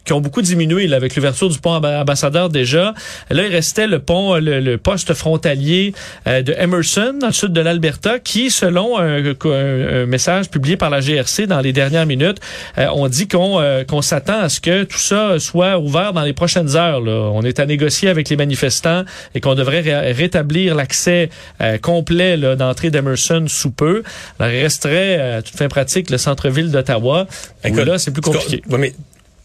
qui 0.06 0.14
ont 0.14 0.22
beaucoup 0.22 0.42
diminué 0.42 0.88
là, 0.88 0.98
avec 0.98 1.16
l'ouverture 1.16 1.50
du 1.50 1.60
pont 1.60 1.74
ambassadeur 1.74 2.50
déjà. 2.50 2.94
Là, 3.30 3.44
il 3.46 3.52
restait 3.52 3.88
le 3.88 4.00
pont, 4.00 4.36
le, 4.36 4.60
le 4.60 4.78
poste 4.78 5.14
frontalier 5.14 5.94
euh, 6.28 6.42
de 6.42 6.54
Emerson, 6.54 7.16
dans 7.20 7.28
le 7.28 7.34
sud 7.34 7.54
de 7.54 7.62
l'Alberta, 7.62 8.20
qui, 8.20 8.50
selon 8.50 8.98
un, 8.98 9.24
un, 9.24 9.36
un, 9.46 10.06
message 10.06 10.50
publié 10.50 10.78
par 10.78 10.90
la 10.90 11.00
GRC 11.02 11.48
dans 11.48 11.60
les 11.60 11.74
dernières 11.74 12.06
minutes, 12.06 12.40
euh, 12.78 12.88
on 12.94 13.08
dit 13.08 13.28
qu'on 13.28 13.60
euh, 13.60 13.84
qu'on 13.84 14.02
s'attend 14.02 14.40
à 14.40 14.50
ce 14.50 14.60
que 14.60 14.84
tout 14.84 14.98
ça 14.98 15.40
soit 15.40 15.78
ouvert 15.80 16.14
dans 16.14 16.24
les 16.24 16.34
prochaines 16.34 16.76
heures. 16.76 17.02
Là. 17.02 17.30
On 17.34 17.44
est 17.44 17.60
à 17.60 17.66
négocier 17.66 18.10
avec 18.10 18.30
les 18.30 18.36
manifestants 18.36 19.04
et 19.36 19.42
qu'on 19.42 19.56
devrait 19.56 19.82
ré 19.82 20.12
rétablir 20.12 20.76
l'accès 20.76 21.30
euh, 21.62 21.78
complet 21.78 22.38
d'entrée 22.56 22.90
d'Emerson 22.90 23.46
sous 23.48 23.72
peu. 23.72 24.04
Alors, 24.40 24.52
il 24.52 24.62
resterait, 24.62 25.20
à 25.38 25.42
toute 25.42 25.56
fin 25.56 25.68
pratique, 25.68 26.10
le 26.10 26.18
centre-ville 26.18 26.72
d'Ottawa. 26.72 27.28
Là, 27.64 27.98
c'est 27.98 28.12
plus 28.12 28.22
compliqué. 28.22 28.62
Mais 28.70 28.94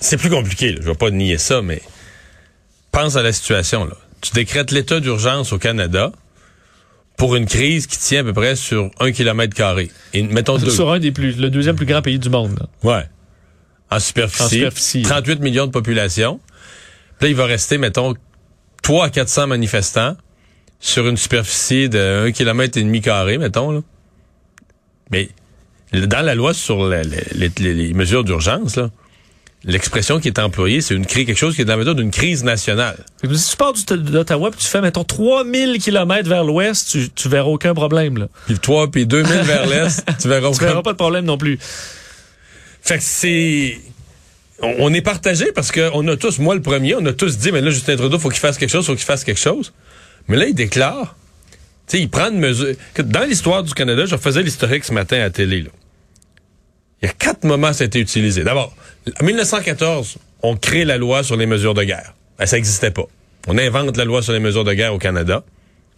c'est 0.04 0.16
plus 0.16 0.30
compliqué, 0.30 0.72
là. 0.72 0.78
je 0.82 0.86
vais 0.86 0.94
pas 0.94 1.10
nier 1.10 1.38
ça, 1.38 1.62
mais 1.62 1.82
pense 2.92 3.16
à 3.16 3.22
la 3.22 3.32
situation. 3.32 3.84
Là. 3.84 3.96
Tu 4.20 4.32
décrètes 4.32 4.70
l'état 4.70 5.00
d'urgence 5.00 5.52
au 5.52 5.58
Canada 5.58 6.12
pour 7.16 7.36
une 7.36 7.46
crise 7.46 7.86
qui 7.86 7.98
tient 7.98 8.20
à 8.20 8.24
peu 8.24 8.32
près 8.32 8.56
sur 8.56 8.90
un 9.00 9.12
kilomètre 9.12 9.54
carré. 9.54 9.90
Et 10.12 10.22
mettons 10.22 10.58
deux. 10.58 10.70
Sur 10.70 10.90
un 10.92 10.98
des 10.98 11.12
plus, 11.12 11.38
le 11.38 11.50
deuxième 11.50 11.76
plus 11.76 11.86
grand 11.86 12.02
pays 12.02 12.18
du 12.18 12.28
monde. 12.28 12.58
Là. 12.58 12.66
Ouais. 12.82 13.04
En 13.90 13.98
superficie, 13.98 14.44
en 14.44 14.48
superficie. 14.48 15.02
38 15.02 15.40
millions 15.40 15.66
de 15.66 15.70
population. 15.70 16.40
Puis 17.18 17.26
là, 17.26 17.28
il 17.30 17.36
va 17.36 17.46
rester, 17.46 17.78
mettons, 17.78 18.14
3 18.82 19.06
à 19.06 19.10
400 19.10 19.46
manifestants 19.46 20.16
sur 20.80 21.06
une 21.08 21.16
superficie 21.16 21.88
de 21.88 22.26
1 22.26 22.32
km 22.32 22.76
et 22.76 22.82
demi 22.82 23.00
carré, 23.00 23.38
mettons. 23.38 23.70
Là. 23.70 23.80
Mais 25.10 25.28
dans 25.92 26.24
la 26.24 26.34
loi 26.34 26.52
sur 26.52 26.88
les, 26.88 27.04
les, 27.04 27.50
les, 27.58 27.74
les 27.74 27.94
mesures 27.94 28.24
d'urgence, 28.24 28.76
là, 28.76 28.90
l'expression 29.64 30.20
qui 30.20 30.28
est 30.28 30.38
employée, 30.38 30.80
c'est 30.80 30.94
une 30.94 31.06
crise, 31.06 31.26
quelque 31.26 31.38
chose 31.38 31.54
qui 31.54 31.62
est 31.62 31.64
dans 31.64 31.72
la 31.72 31.78
méthode 31.78 31.98
d'une 31.98 32.10
crise 32.10 32.44
nationale. 32.44 32.96
Si 33.22 33.50
tu 33.50 33.56
pars 33.56 33.72
d'Ottawa 33.72 34.50
puis 34.50 34.60
tu 34.60 34.66
fais, 34.66 34.80
mettons, 34.80 35.04
3000 35.04 35.78
kilomètres 35.78 36.28
vers 36.28 36.44
l'ouest, 36.44 36.90
tu, 36.90 37.10
tu 37.10 37.28
verras 37.28 37.48
aucun 37.48 37.74
problème, 37.74 38.18
là. 38.18 38.28
Puis 38.46 38.58
3 38.58 38.90
puis 38.90 39.06
2000 39.06 39.32
vers 39.42 39.66
l'est, 39.66 40.04
tu 40.20 40.28
verras 40.28 40.48
aucun... 40.48 40.58
Tu 40.58 40.64
verras 40.64 40.82
pas 40.82 40.92
de 40.92 40.98
problème 40.98 41.24
non 41.24 41.38
plus. 41.38 41.58
Fait 42.82 42.98
que 42.98 43.04
c'est... 43.04 43.78
On, 44.60 44.74
on, 44.80 44.94
est 44.94 45.02
partagé 45.02 45.50
parce 45.52 45.72
qu'on 45.72 46.06
a 46.08 46.16
tous, 46.16 46.38
moi 46.38 46.54
le 46.54 46.62
premier, 46.62 46.94
on 46.94 47.04
a 47.06 47.12
tous 47.12 47.38
dit, 47.38 47.50
mais 47.50 47.60
là, 47.60 47.70
Justin 47.70 47.96
Trudeau, 47.96 48.18
faut 48.18 48.28
qu'il 48.28 48.40
fasse 48.40 48.58
quelque 48.58 48.70
chose, 48.70 48.86
faut 48.86 48.94
qu'il 48.94 49.04
fasse 49.04 49.24
quelque 49.24 49.40
chose. 49.40 49.72
Mais 50.28 50.36
là, 50.36 50.46
il 50.46 50.54
déclare, 50.54 51.16
tu 51.88 51.96
sais, 51.96 52.02
il 52.02 52.08
prend 52.08 52.30
une 52.30 52.38
mesure... 52.38 52.74
Dans 52.98 53.24
l'histoire 53.24 53.62
du 53.62 53.72
Canada, 53.74 54.04
je 54.06 54.16
faisais 54.16 54.42
l'historique 54.42 54.84
ce 54.84 54.92
matin 54.92 55.16
à 55.16 55.20
la 55.20 55.30
télé, 55.30 55.62
là. 55.62 55.70
Il 57.02 57.06
y 57.06 57.08
a 57.08 57.12
quatre 57.12 57.44
moments 57.44 57.72
ça 57.72 57.84
a 57.84 57.86
été 57.86 58.00
utilisé. 58.00 58.44
D'abord, 58.44 58.74
en 59.20 59.24
1914, 59.24 60.16
on 60.42 60.56
crée 60.56 60.84
la 60.84 60.96
loi 60.96 61.22
sur 61.22 61.36
les 61.36 61.46
mesures 61.46 61.74
de 61.74 61.84
guerre. 61.84 62.14
Ben, 62.38 62.46
ça 62.46 62.56
n'existait 62.56 62.90
pas. 62.90 63.04
On 63.46 63.58
invente 63.58 63.96
la 63.96 64.04
loi 64.04 64.22
sur 64.22 64.32
les 64.32 64.40
mesures 64.40 64.64
de 64.64 64.72
guerre 64.72 64.94
au 64.94 64.98
Canada. 64.98 65.44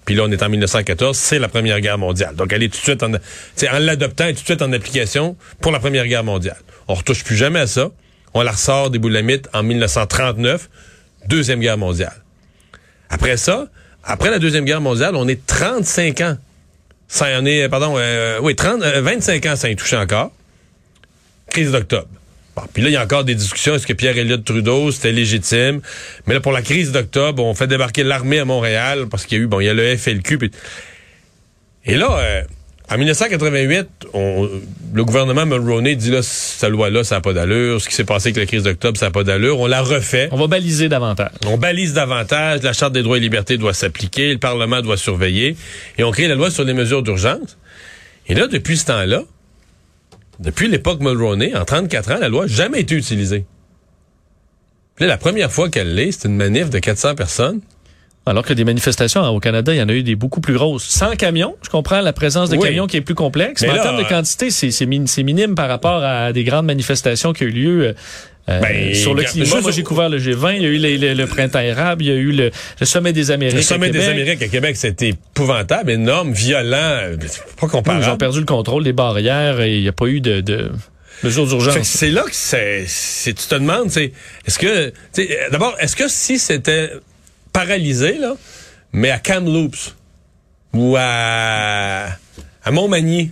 Puis 0.04 0.14
là, 0.14 0.22
on 0.24 0.30
est 0.30 0.42
en 0.42 0.48
1914, 0.48 1.16
c'est 1.16 1.40
la 1.40 1.48
Première 1.48 1.80
Guerre 1.80 1.98
mondiale. 1.98 2.36
Donc, 2.36 2.52
elle 2.52 2.62
est 2.62 2.68
tout 2.68 2.78
de 2.78 2.82
suite 2.82 3.02
en, 3.02 3.12
en 3.12 3.78
l'adoptant, 3.80 4.24
elle 4.24 4.30
est 4.30 4.34
tout 4.34 4.42
de 4.42 4.46
suite 4.46 4.62
en 4.62 4.72
application 4.72 5.36
pour 5.60 5.72
la 5.72 5.80
Première 5.80 6.06
Guerre 6.06 6.22
mondiale. 6.22 6.58
On 6.86 6.94
retouche 6.94 7.24
plus 7.24 7.36
jamais 7.36 7.58
à 7.58 7.66
ça. 7.66 7.90
On 8.32 8.42
la 8.42 8.52
ressort 8.52 8.90
des 8.90 9.00
boulamites 9.00 9.48
en 9.52 9.64
1939, 9.64 10.68
Deuxième 11.26 11.58
Guerre 11.58 11.78
mondiale. 11.78 12.14
Après 13.10 13.36
ça, 13.36 13.66
après 14.04 14.30
la 14.30 14.38
Deuxième 14.38 14.64
Guerre 14.64 14.80
mondiale, 14.80 15.16
on 15.16 15.26
est 15.26 15.44
35 15.44 16.20
ans. 16.20 16.36
Ça 17.08 17.26
en 17.38 17.44
est, 17.44 17.68
pardon, 17.68 17.94
euh, 17.96 18.38
oui, 18.42 18.54
30, 18.54 18.82
euh, 18.82 19.00
25 19.00 19.46
ans, 19.46 19.56
ça 19.56 19.68
y 19.68 19.74
touche 19.74 19.94
encore. 19.94 20.30
Crise 21.56 21.72
d'octobre. 21.72 22.08
Bon, 22.54 22.64
puis 22.74 22.82
là, 22.82 22.90
il 22.90 22.92
y 22.92 22.96
a 22.98 23.02
encore 23.02 23.24
des 23.24 23.34
discussions. 23.34 23.74
Est-ce 23.74 23.86
que 23.86 23.94
Pierre 23.94 24.18
Elliott 24.18 24.44
Trudeau, 24.44 24.90
c'était 24.90 25.10
légitime? 25.10 25.80
Mais 26.26 26.34
là, 26.34 26.40
pour 26.40 26.52
la 26.52 26.60
crise 26.60 26.92
d'octobre, 26.92 27.42
on 27.42 27.54
fait 27.54 27.66
débarquer 27.66 28.02
l'armée 28.02 28.38
à 28.38 28.44
Montréal 28.44 29.06
parce 29.10 29.24
qu'il 29.24 29.38
y 29.38 29.40
a 29.40 29.44
eu, 29.44 29.46
bon, 29.46 29.60
il 29.60 29.64
y 29.64 29.68
a 29.70 29.72
le 29.72 29.96
FLQ. 29.96 30.50
Et 31.86 31.94
là, 31.94 32.18
euh, 32.18 32.42
en 32.90 32.98
1988, 32.98 33.88
on, 34.12 34.50
le 34.92 35.04
gouvernement 35.06 35.46
Mulroney 35.46 35.96
dit 35.96 36.10
là, 36.10 36.20
cette 36.20 36.68
loi-là, 36.68 37.04
ça 37.04 37.14
n'a 37.14 37.20
pas 37.22 37.32
d'allure. 37.32 37.80
Ce 37.80 37.88
qui 37.88 37.94
s'est 37.94 38.04
passé 38.04 38.28
avec 38.28 38.36
la 38.36 38.44
crise 38.44 38.64
d'octobre, 38.64 38.98
ça 38.98 39.06
n'a 39.06 39.12
pas 39.12 39.24
d'allure. 39.24 39.58
On 39.58 39.66
la 39.66 39.80
refait. 39.80 40.28
On 40.30 40.36
va 40.36 40.46
baliser 40.46 40.90
davantage. 40.90 41.30
On 41.46 41.56
balise 41.56 41.94
davantage. 41.94 42.60
La 42.64 42.74
Charte 42.74 42.92
des 42.92 43.02
droits 43.02 43.16
et 43.16 43.20
libertés 43.20 43.56
doit 43.56 43.72
s'appliquer. 43.72 44.30
Le 44.30 44.38
Parlement 44.38 44.82
doit 44.82 44.98
surveiller. 44.98 45.56
Et 45.96 46.04
on 46.04 46.10
crée 46.10 46.28
la 46.28 46.34
loi 46.34 46.50
sur 46.50 46.64
les 46.64 46.74
mesures 46.74 47.02
d'urgence. 47.02 47.56
Et 48.26 48.34
là, 48.34 48.46
depuis 48.46 48.76
ce 48.76 48.84
temps-là, 48.84 49.22
depuis 50.40 50.68
l'époque 50.68 51.00
Mulroney, 51.00 51.54
en 51.56 51.64
34 51.64 52.12
ans, 52.12 52.18
la 52.20 52.28
loi 52.28 52.42
n'a 52.42 52.52
jamais 52.52 52.80
été 52.80 52.94
utilisée. 52.94 53.44
Puis 54.94 55.04
là, 55.04 55.08
la 55.08 55.18
première 55.18 55.50
fois 55.52 55.68
qu'elle 55.68 55.94
l'est, 55.94 56.12
c'est 56.12 56.28
une 56.28 56.36
manif 56.36 56.70
de 56.70 56.78
400 56.78 57.14
personnes. 57.14 57.60
Alors 58.28 58.44
que 58.44 58.52
des 58.52 58.64
manifestations 58.64 59.22
au 59.22 59.38
Canada, 59.38 59.72
il 59.72 59.78
y 59.78 59.82
en 59.82 59.88
a 59.88 59.92
eu 59.92 60.02
des 60.02 60.16
beaucoup 60.16 60.40
plus 60.40 60.54
grosses. 60.54 60.84
Sans 60.84 61.14
camions, 61.14 61.54
je 61.62 61.70
comprends 61.70 62.00
la 62.00 62.12
présence 62.12 62.50
de 62.50 62.56
oui. 62.56 62.62
camions 62.62 62.88
qui 62.88 62.96
est 62.96 63.02
plus 63.02 63.14
complexe, 63.14 63.62
mais, 63.62 63.68
mais 63.68 63.74
là, 63.74 63.80
en 63.80 63.84
termes 63.84 64.02
de 64.02 64.08
quantité, 64.08 64.50
c'est 64.50 65.22
minime 65.22 65.54
par 65.54 65.68
rapport 65.68 66.02
à 66.02 66.32
des 66.32 66.42
grandes 66.42 66.66
manifestations 66.66 67.32
qui 67.32 67.44
ont 67.44 67.46
eu 67.46 67.50
lieu 67.50 67.94
euh, 68.48 68.60
ben, 68.60 68.94
sur 68.94 69.14
le 69.14 69.24
climat, 69.24 69.60
moi 69.60 69.72
j'ai 69.72 69.82
couvert 69.82 70.08
le 70.08 70.18
G20, 70.18 70.56
il 70.56 70.62
y 70.62 70.66
a 70.66 70.68
eu 70.68 71.14
le, 71.14 71.26
printemps 71.26 71.60
érable, 71.60 72.04
il 72.04 72.08
y 72.08 72.10
a 72.12 72.14
eu 72.14 72.30
le, 72.30 72.50
le 72.80 72.86
sommet 72.86 73.12
des 73.12 73.32
Amériques. 73.32 73.56
Le 73.56 73.62
sommet 73.62 73.90
des 73.90 74.06
Amériques 74.06 74.42
à 74.42 74.48
Québec, 74.48 74.76
c'était 74.76 75.08
épouvantable, 75.08 75.90
énorme, 75.90 76.32
violent, 76.32 77.16
pas 77.60 77.66
comparable. 77.66 78.04
Ils 78.04 78.10
ont 78.10 78.16
perdu 78.16 78.38
le 78.38 78.46
contrôle 78.46 78.84
des 78.84 78.92
barrières 78.92 79.60
et 79.60 79.76
il 79.76 79.82
n'y 79.82 79.88
a 79.88 79.92
pas 79.92 80.06
eu 80.06 80.20
de, 80.20 80.40
de 80.40 80.70
mesures 81.24 81.46
d'urgence. 81.46 81.78
C'est 81.82 82.10
là 82.10 82.22
que 82.22 82.30
c'est, 82.32 82.86
tu 83.26 83.34
te 83.34 83.54
demandes, 83.54 83.90
c'est, 83.90 84.12
est-ce 84.46 84.58
que, 84.58 84.92
d'abord, 85.50 85.74
est-ce 85.80 85.96
que 85.96 86.06
si 86.06 86.38
c'était 86.38 86.92
paralysé 87.52 88.16
là, 88.18 88.36
mais 88.92 89.10
à 89.10 89.18
Kamloops 89.18 89.94
ou 90.72 90.94
à 90.96 92.06
à 92.66 92.72
Montmagny, 92.72 93.30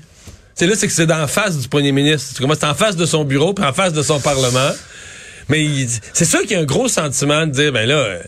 c'est 0.55 0.69
là, 0.69 0.75
c'est 0.77 0.87
que 0.87 0.93
c'est 0.93 1.11
en 1.11 1.27
face 1.27 1.59
du 1.59 1.69
premier 1.69 1.91
ministre. 1.91 2.41
C'est 2.41 2.65
en 2.65 2.75
face 2.75 2.95
de 2.95 3.05
son 3.05 3.25
bureau, 3.25 3.53
puis 3.53 3.65
en 3.65 3.73
face 3.73 3.93
de 3.93 4.03
son 4.03 4.21
parlement. 4.21 4.71
Mais 5.49 5.67
c'est 6.13 6.25
sûr 6.25 6.41
qu'il 6.43 6.53
y 6.53 6.55
a 6.55 6.61
un 6.61 6.65
gros 6.65 6.89
sentiment 6.89 7.47
de 7.47 7.53
dire, 7.53 7.73
ben 7.73 7.87
là, 7.89 8.19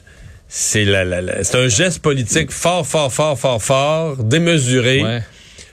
c'est 0.48 0.84
la, 0.84 1.04
la- 1.04 1.20
la- 1.22 1.44
c'est 1.44 1.56
un 1.56 1.68
geste 1.68 2.00
politique 2.00 2.50
fort, 2.50 2.86
fort, 2.86 3.12
fort, 3.12 3.38
fort, 3.38 3.62
fort, 3.62 4.16
démesuré. 4.18 5.02
Ouais. 5.02 5.22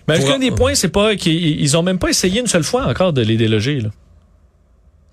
Mais 0.07 0.17
Pour- 0.19 0.27
qu'un 0.27 0.39
des 0.39 0.51
points, 0.51 0.75
c'est 0.75 0.89
pas 0.89 1.15
qu'ils 1.15 1.62
ils 1.62 1.77
ont 1.77 1.83
même 1.83 2.00
pas 2.00 2.09
essayé 2.09 2.39
une 2.41 2.47
seule 2.47 2.63
fois 2.63 2.85
encore 2.88 3.13
de 3.13 3.21
les 3.21 3.38
déloger, 3.38 3.79
là? 3.79 3.89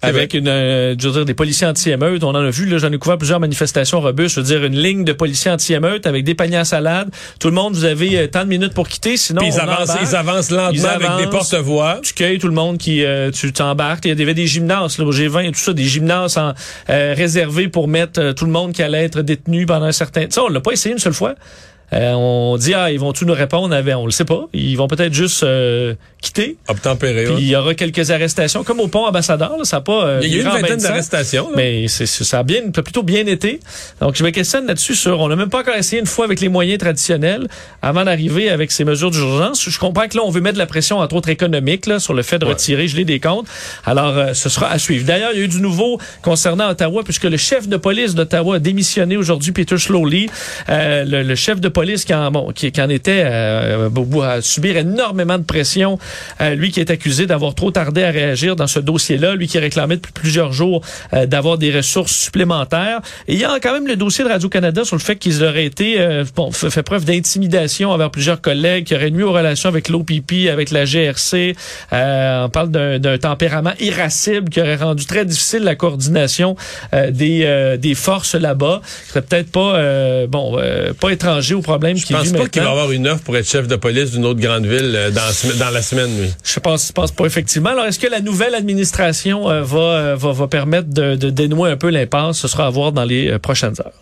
Avec 0.03 0.35
une, 0.35 0.49
euh, 0.49 0.95
je 0.99 1.07
veux 1.09 1.13
dire, 1.13 1.25
des 1.25 1.35
policiers 1.35 1.67
anti-émeutes. 1.67 2.25
On 2.25 2.31
en 2.31 2.37
a 2.37 2.51
vu, 2.51 2.67
là, 2.67 2.79
j'en 2.79 2.91
ai 2.91 2.99
couvert 2.99 3.19
plusieurs 3.19 3.41
manifestations 3.41 4.01
robustes. 4.01 4.37
Je 4.37 4.41
veux 4.41 4.47
dire, 4.47 4.65
une 4.65 4.77
ligne 4.77 5.05
de 5.05 5.13
policiers 5.13 5.51
anti-émeutes 5.51 6.07
avec 6.07 6.25
des 6.25 6.35
paniers 6.35 6.57
à 6.57 6.65
salade. 6.65 7.11
Tout 7.39 7.49
le 7.49 7.55
monde, 7.55 7.75
vous 7.75 7.85
avez 7.85 8.19
euh, 8.19 8.27
tant 8.27 8.45
de 8.45 8.49
minutes 8.49 8.75
pour 8.75 8.89
quitter, 8.89 9.17
sinon 9.17 9.41
Puis 9.41 9.51
ils 9.51 9.61
on 9.61 9.69
avancent, 9.69 9.97
ils 10.03 10.17
avancent 10.17 10.51
lentement 10.51 10.73
Ils 10.73 10.87
avec 10.87 11.11
des 11.19 11.31
porte-voix. 11.31 12.01
tu 12.03 12.15
cueilles 12.15 12.39
tout 12.39 12.49
le 12.49 12.55
monde 12.55 12.79
qui 12.79 13.05
euh, 13.05 13.31
tu 13.31 13.53
t'embarques. 13.53 14.05
Il 14.07 14.19
y 14.19 14.23
avait 14.23 14.35
des 14.35 14.47
gymnases, 14.47 14.99
là, 14.99 15.05
au 15.05 15.13
G20 15.13 15.49
et 15.49 15.53
tout 15.53 15.59
ça, 15.59 15.73
des 15.73 15.85
gymnases 15.85 16.39
en, 16.39 16.55
euh, 16.89 17.15
réservés 17.17 17.69
pour 17.69 17.89
mettre 17.89 18.21
euh, 18.21 18.33
tout 18.33 18.45
le 18.45 18.51
monde 18.53 18.73
qui 18.73 18.83
allait 18.83 19.05
être 19.05 19.23
détenu 19.23 19.67
pendant 19.67 19.87
un 19.87 19.93
certain 19.93 20.23
temps. 20.25 20.31
Ça, 20.31 20.43
on 20.45 20.49
l'a 20.49 20.61
pas 20.61 20.73
essayé 20.73 20.93
une 20.93 20.99
seule 20.99 21.13
fois. 21.13 21.35
Euh, 21.93 22.13
on 22.13 22.57
dit 22.57 22.73
ah 22.75 22.91
ils 22.93 23.01
vont 23.01 23.13
tous 23.13 23.25
nous 23.25 23.35
répondre? 23.35 23.75
Avec 23.75 23.95
on 23.97 24.05
le 24.07 24.13
sait 24.13 24.25
pas 24.25 24.47
ils 24.53 24.77
vont 24.77 24.87
peut-être 24.87 25.13
juste 25.13 25.43
euh, 25.43 25.95
quitter 26.23 26.57
Obtempéré. 26.69 27.25
puis 27.25 27.33
ouais. 27.35 27.41
il 27.41 27.49
y 27.49 27.57
aura 27.57 27.75
quelques 27.75 28.11
arrestations 28.11 28.63
comme 28.63 28.79
au 28.81 28.89
pont 28.89 29.05
ambassadeur 29.07 29.57
là, 29.59 29.65
ça 29.65 29.79
a 29.79 29.81
pas 29.81 30.05
euh, 30.07 30.21
Il 30.23 30.29
y 30.29 30.35
a 30.35 30.37
eu 30.39 30.41
une 30.43 30.49
vingtaine 30.49 30.79
d'arrestations. 30.79 31.49
Mais 31.57 31.89
c'est, 31.89 32.07
ça 32.07 32.41
a 32.41 32.43
bien, 32.43 32.71
plutôt 32.71 33.03
bien 33.03 33.27
été. 33.27 33.61
Donc, 34.01 34.15
je 34.17 34.23
me 34.25 34.31
questionne 34.31 34.67
là-dessus 34.67 34.95
sur, 34.95 35.19
on 35.21 35.29
n'a 35.29 35.37
même 35.37 35.49
pas 35.49 35.61
encore 35.61 35.75
essayé 35.75 36.01
une 36.01 36.07
fois 36.07 36.25
avec 36.27 36.41
les 36.41 36.49
moyens 36.49 36.79
traditionnels 36.79 37.49
avant 37.83 38.05
d'arriver 38.05 38.51
avec 38.51 38.71
ces 38.71 38.85
mesures 38.85 39.11
d'urgence. 39.11 39.69
Je 39.69 39.79
comprends 39.79 40.07
que 40.09 40.17
là, 40.17 40.23
on 40.25 40.31
veut 40.31 40.41
mettre 40.41 40.55
de 40.55 40.59
la 40.59 40.67
pression, 40.67 40.99
entre 40.99 41.17
autres 41.17 41.29
économique, 41.31 41.87
là, 41.87 41.99
sur 41.99 42.15
le 42.15 42.23
fait 42.23 42.39
de 42.39 42.45
Ouais. 42.45 42.53
retirer, 42.53 42.87
geler 42.89 43.05
des 43.05 43.21
comptes. 43.21 43.47
Alors, 43.85 44.17
euh, 44.17 44.35
ce 44.35 44.49
sera 44.49 44.71
à 44.71 44.79
suivre. 44.79 45.07
D'ailleurs, 45.07 45.31
il 45.33 45.39
y 45.39 45.43
a 45.43 45.45
eu 45.45 45.49
du 45.49 45.61
nouveau 45.61 45.99
concernant 46.23 46.69
Ottawa, 46.71 47.03
puisque 47.05 47.25
le 47.25 47.37
chef 47.37 47.69
de 47.69 47.77
police 47.77 48.15
d'Ottawa 48.15 48.57
a 48.57 48.59
démissionné 48.59 49.17
aujourd'hui, 49.17 49.53
Peter 49.53 49.79
Slowly, 49.79 50.29
euh, 50.69 51.05
le, 51.05 51.23
le 51.23 51.35
chef 51.35 51.61
de 51.61 51.69
police 51.69 51.80
qui 51.85 52.15
en, 52.15 52.31
bon, 52.31 52.53
qui, 52.53 52.71
qui 52.73 52.81
en 52.81 52.89
était 52.89 53.23
euh, 53.25 53.89
à 54.23 54.41
subir 54.43 54.77
énormément 54.77 55.39
de 55.39 55.45
pression, 55.45 55.99
euh, 56.41 56.55
lui 56.55 56.71
qui 56.71 56.81
est 56.81 56.91
accusé 56.91 57.27
d'avoir 57.27 57.55
trop 57.55 57.71
tardé 57.71 58.03
à 58.03 58.11
réagir 58.11 58.57
dans 58.57 58.67
ce 58.67 58.79
dossier-là, 58.81 59.35
lui 59.35 59.49
qui 59.49 59.59
réclamait 59.59 59.97
depuis 59.97 60.13
plusieurs 60.13 60.53
jours 60.53 60.83
euh, 61.13 61.27
d'avoir 61.27 61.59
des 61.59 61.71
ressources 61.71 62.13
supplémentaires. 62.13 63.01
Et 63.29 63.35
il 63.35 63.41
y 63.41 63.45
a 63.45 63.59
quand 63.61 63.73
même 63.73 63.87
le 63.87 63.97
dossier 63.97 64.25
de 64.25 64.29
Radio-Canada 64.29 64.85
sur 64.85 64.97
le 64.97 65.01
fait 65.01 65.17
qu'ils 65.17 65.43
auraient 65.45 65.65
été 65.65 66.01
euh, 66.01 66.25
bon, 66.35 66.51
fait, 66.51 66.83
preuve 66.83 67.05
d'intimidation 67.05 67.91
envers 67.91 68.11
plusieurs 68.11 68.41
collègues, 68.41 68.85
qui 68.85 68.95
auraient 68.95 69.11
nuit 69.11 69.23
aux 69.23 69.33
relations 69.33 69.69
avec 69.69 69.89
l'OPP, 69.89 70.49
avec 70.51 70.71
la 70.71 70.85
GRC. 70.85 71.55
Euh, 71.93 72.45
on 72.45 72.49
parle 72.49 72.71
d'un 72.71 73.19
tempérament 73.19 73.73
irascible 73.81 74.49
qui 74.49 74.61
aurait 74.61 74.77
rendu 74.77 75.07
très 75.07 75.25
difficile 75.25 75.63
la 75.63 75.75
coordination 75.75 76.57
euh, 76.95 77.11
des, 77.11 77.77
des 77.79 77.95
forces 77.95 78.35
là-bas. 78.35 78.81
Ce 79.07 79.13
serait 79.13 79.23
peut-être 79.23 79.51
pas 79.51 80.27
bon 80.27 80.59
pas 81.01 81.11
étranger 81.11 81.55
au 81.55 81.63
problème 81.71 81.97
Je 81.97 82.05
qui 82.07 82.13
pense 82.13 82.25
vit 82.27 82.33
pas 82.33 82.49
qu'il 82.49 82.63
va 82.63 82.71
avoir 82.71 82.91
une 82.93 83.07
offre 83.09 83.23
pour 83.23 83.37
être 83.37 83.49
chef 83.49 83.67
de 83.69 83.77
police 83.77 84.11
d'une 84.11 84.25
autre 84.25 84.41
grande 84.41 84.67
ville 84.67 84.95
euh, 84.97 85.11
dans, 85.11 85.23
la 85.25 85.33
sem- 85.33 85.57
dans 85.59 85.71
la 85.71 85.83
semaine, 85.83 86.11
lui. 86.21 86.31
Je 86.45 86.61
pense, 86.61 86.89
je 86.89 86.93
pense 86.93 87.13
pas 87.13 87.25
effectivement. 87.25 87.71
Alors, 87.71 87.85
est-ce 87.87 87.99
que 87.99 88.07
la 88.09 88.21
nouvelle 88.21 88.55
administration 88.55 89.49
euh, 89.51 89.63
va, 89.63 89.79
euh, 89.79 90.17
va, 90.17 90.33
va 90.33 90.47
permettre 90.49 90.89
de, 90.89 91.15
de 91.17 91.31
dénouer 91.31 91.71
un 91.71 91.77
peu 91.77 91.91
l'impasse? 91.91 92.39
Ce 92.39 92.49
sera 92.49 92.67
à 92.67 92.71
voir 92.71 92.93
dans 92.93 93.05
les 93.05 93.29
euh, 93.31 93.39
prochaines 93.39 93.75
heures. 93.81 93.93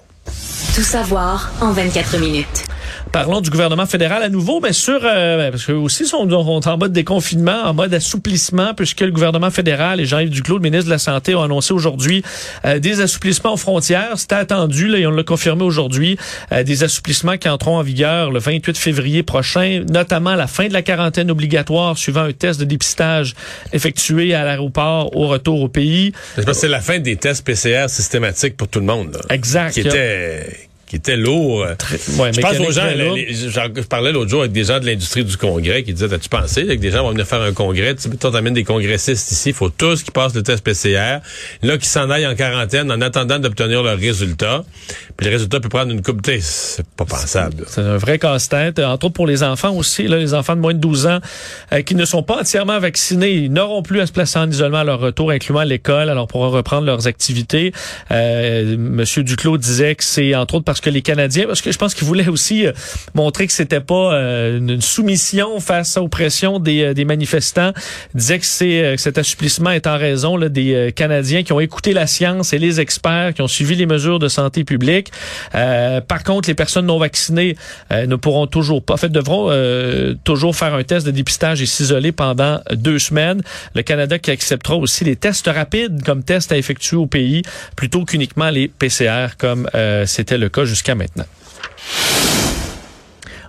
Tout 0.75 0.83
savoir 0.83 1.51
en 1.61 1.73
24 1.73 2.19
minutes. 2.19 2.65
Parlons 3.13 3.41
du 3.41 3.51
gouvernement 3.51 3.87
fédéral 3.87 4.23
à 4.23 4.29
nouveau, 4.29 4.61
mais 4.61 4.73
sur 4.73 5.01
euh, 5.03 5.51
parce 5.51 5.65
que 5.65 5.73
aussi 5.73 6.07
sont, 6.07 6.29
sont 6.29 6.69
en 6.69 6.79
mode 6.79 6.93
déconfinement, 6.93 7.63
en 7.65 7.75
mode 7.75 7.95
assouplissement, 7.95 8.75
puisque 8.75 9.01
le 9.01 9.11
gouvernement 9.11 9.51
fédéral 9.51 10.01
et 10.01 10.07
Jean-Yves 10.07 10.31
Duclos, 10.31 10.57
le 10.59 10.63
ministre 10.63 10.87
de 10.87 10.91
la 10.91 10.99
Santé, 10.99 11.35
ont 11.35 11.43
annoncé 11.43 11.73
aujourd'hui 11.73 12.23
euh, 12.65 12.79
des 12.79 13.01
assouplissements 13.01 13.55
aux 13.55 13.59
frontières. 13.59 14.13
C'était 14.17 14.35
attendu, 14.35 14.89
là, 14.89 14.99
et 14.99 15.07
on 15.07 15.11
l'a 15.11 15.23
confirmé 15.23 15.63
aujourd'hui, 15.63 16.19
euh, 16.53 16.63
des 16.63 16.85
assouplissements 16.85 17.37
qui 17.37 17.49
entreront 17.49 17.79
en 17.79 17.83
vigueur 17.83 18.31
le 18.31 18.39
28 18.39 18.77
février 18.77 19.23
prochain, 19.23 19.85
notamment 19.91 20.35
la 20.35 20.47
fin 20.47 20.69
de 20.69 20.73
la 20.73 20.83
quarantaine 20.83 21.31
obligatoire 21.31 21.97
suivant 21.97 22.23
un 22.23 22.33
test 22.33 22.61
de 22.61 22.65
dépistage 22.65 23.35
effectué 23.73 24.35
à 24.35 24.45
l'aéroport 24.45 25.17
au 25.17 25.29
retour 25.29 25.63
au 25.63 25.69
pays. 25.69 26.13
C'est 26.53 26.69
la 26.69 26.81
fin 26.81 26.99
des 26.99 27.17
tests 27.17 27.45
PCR 27.45 27.89
systématiques 27.89 28.57
pour 28.57 28.69
tout 28.69 28.81
le 28.81 28.87
monde. 28.87 29.13
là. 29.15 29.21
Exact. 29.35 29.73
Qui 29.73 29.81
était 29.81 30.68
qui 30.89 30.97
était 30.97 31.17
lourd. 31.17 31.63
euh. 31.63 31.75
Ouais, 32.19 32.33
je 32.33 32.41
pense 32.41 32.59
aux 32.61 32.73
gens, 32.73 32.87
les- 32.87 33.27
les- 33.27 33.35
je 33.35 33.81
parlais 33.83 34.13
l'autre 34.13 34.31
jour 34.31 34.41
avec 34.41 34.53
des 34.53 34.65
gens 34.65 34.81
de 34.81 34.87
l'industrie 34.87 35.25
du 35.25 35.37
congrès 35.37 35.83
qui 35.83 35.93
disaient, 35.93 36.13
as-tu 36.13 36.29
pensé 36.29 36.65
là, 36.65 36.75
que 36.77 36.81
des 36.81 36.91
gens 36.91 37.03
vont 37.03 37.11
venir 37.11 37.27
faire 37.27 37.43
un 37.43 37.53
congrès, 37.53 37.95
tu 37.95 38.03
sais, 38.03 38.17
toi 38.17 38.31
t'amènes 38.31 38.55
des 38.55 38.65
congressistes 38.65 39.31
ici, 39.33 39.51
il 39.51 39.55
faut 39.55 39.69
tous 39.71 40.03
qui 40.03 40.11
passent 40.11 40.35
le 40.35 40.43
test 40.43 40.65
PCR, 40.65 41.19
là 41.63 41.77
qui 41.79 41.87
s'en 41.87 42.09
aillent 42.11 42.27
en 42.27 42.35
quarantaine 42.35 42.91
en 42.91 43.01
attendant 43.01 43.39
d'obtenir 43.39 43.83
leur 43.83 43.99
résultat, 43.99 44.65
puis 45.17 45.27
le 45.27 45.33
résultat 45.33 45.61
peut 45.61 45.69
prendre 45.69 45.93
une 45.93 46.03
coupe, 46.03 46.25
sais, 46.25 46.39
c'est 46.41 46.87
pas 46.97 47.05
pensable. 47.05 47.65
C'est 47.69 47.81
un 47.83 47.97
vrai 47.99 48.19
casse-tête, 48.19 48.79
entre 48.79 49.07
autres 49.07 49.15
pour 49.15 49.27
les 49.27 49.43
enfants 49.43 49.75
aussi, 49.75 50.07
là, 50.09 50.17
les 50.19 50.35
enfants 50.35 50.57
de 50.57 50.61
moins 50.61 50.75
de 50.75 50.79
12 50.79 51.07
ans 51.07 51.19
euh, 51.73 51.83
qui 51.83 51.95
ne 51.95 52.05
sont 52.05 52.23
pas 52.23 52.41
entièrement 52.41 52.79
vaccinés, 52.79 53.31
ils 53.33 53.53
n'auront 53.53 53.83
plus 53.83 54.01
à 54.01 54.07
se 54.07 54.13
placer 54.13 54.39
en 54.39 54.51
isolement 54.51 54.79
à 54.79 54.85
leur 54.85 55.01
retour, 55.01 55.31
incluant 55.31 55.63
l'école, 55.63 56.09
alors 56.09 56.27
pourront 56.29 56.51
reprendre 56.51 56.87
leurs 56.87 57.07
activités. 57.07 57.73
Euh, 58.11 58.77
Monsieur 58.79 59.23
Duclos 59.23 59.59
disait 59.59 59.95
que 59.95 60.05
c'est 60.05 60.35
entre 60.35 60.55
autres 60.55 60.65
parce 60.65 60.78
que 60.81 60.91
les 60.91 61.03
Canadiens, 61.03 61.47
parce 61.47 61.61
que 61.61 61.73
je 61.73 61.79
pense 61.79 61.95
qu'il 61.95 62.07
voulait 62.07 62.29
aussi 62.29 62.67
euh, 62.67 62.73
montrer 63.15 63.47
que 63.47 63.53
c'était 63.53 63.81
pas 63.81 64.15
euh, 64.15 64.59
une 64.59 64.81
soumission 64.81 65.61
face 65.61 65.97
aux 65.97 66.09
pressions 66.09 66.59
des, 66.59 66.83
euh, 66.83 66.95
des 66.95 67.05
manifestants. 67.05 67.73
Il 68.15 68.21
disait 68.21 68.39
que 68.39 68.47
c'est 68.47 68.95
que 68.97 69.01
cet 69.01 69.19
assouplissement 69.19 69.71
est 69.71 69.87
en 69.87 69.99
raison 69.99 70.37
là, 70.37 70.49
des 70.49 70.93
Canadiens 70.95 71.43
qui 71.43 71.53
ont 71.53 71.61
écouté 71.61 71.93
la 71.93 72.07
science 72.07 72.53
et 72.53 72.59
les 72.59 72.81
experts, 72.81 73.35
qui 73.35 73.43
ont 73.43 73.49
suivi 73.49 73.75
les 73.77 73.87
mesures 73.87 74.19
de 74.19 74.29
santé 74.29 74.65
publique. 74.65 75.11
Par 75.53 76.23
contre, 76.25 76.49
les 76.49 76.55
personnes 76.55 76.87
non 76.87 76.99
vaccinées 76.99 77.57
ne 77.91 78.17
pourront 78.17 78.47
toujours 78.47 78.83
pas, 78.83 78.95
en 78.95 78.97
fait, 78.97 79.09
devront 79.11 79.51
toujours 80.25 80.57
faire 80.57 80.75
un 80.75 80.83
test 80.83 81.07
de 81.07 81.11
dépistage 81.11 81.63
et 81.63 81.67
s'isoler 81.67 82.13
pendant 82.13 82.61
deux 82.73 82.99
semaines. 82.99 83.43
Le 83.75 83.83
Canada 83.83 84.19
qui 84.19 84.31
acceptera 84.31 84.77
aussi 84.77 85.05
les 85.05 85.17
tests 85.17 85.47
rapides 85.47 86.03
comme 86.05 86.23
tests 86.23 86.53
à 86.53 86.57
effectuer 86.57 86.97
au 86.97 87.07
pays, 87.07 87.43
plutôt 87.77 88.05
qu'uniquement 88.05 88.51
les 88.51 88.69
PCR 88.69 89.37
comme 89.39 89.69
euh, 89.75 90.07
c'était 90.07 90.39
le 90.39 90.49
cas 90.49 90.65
jusqu'à 90.69 90.95
maintenant. 90.95 91.27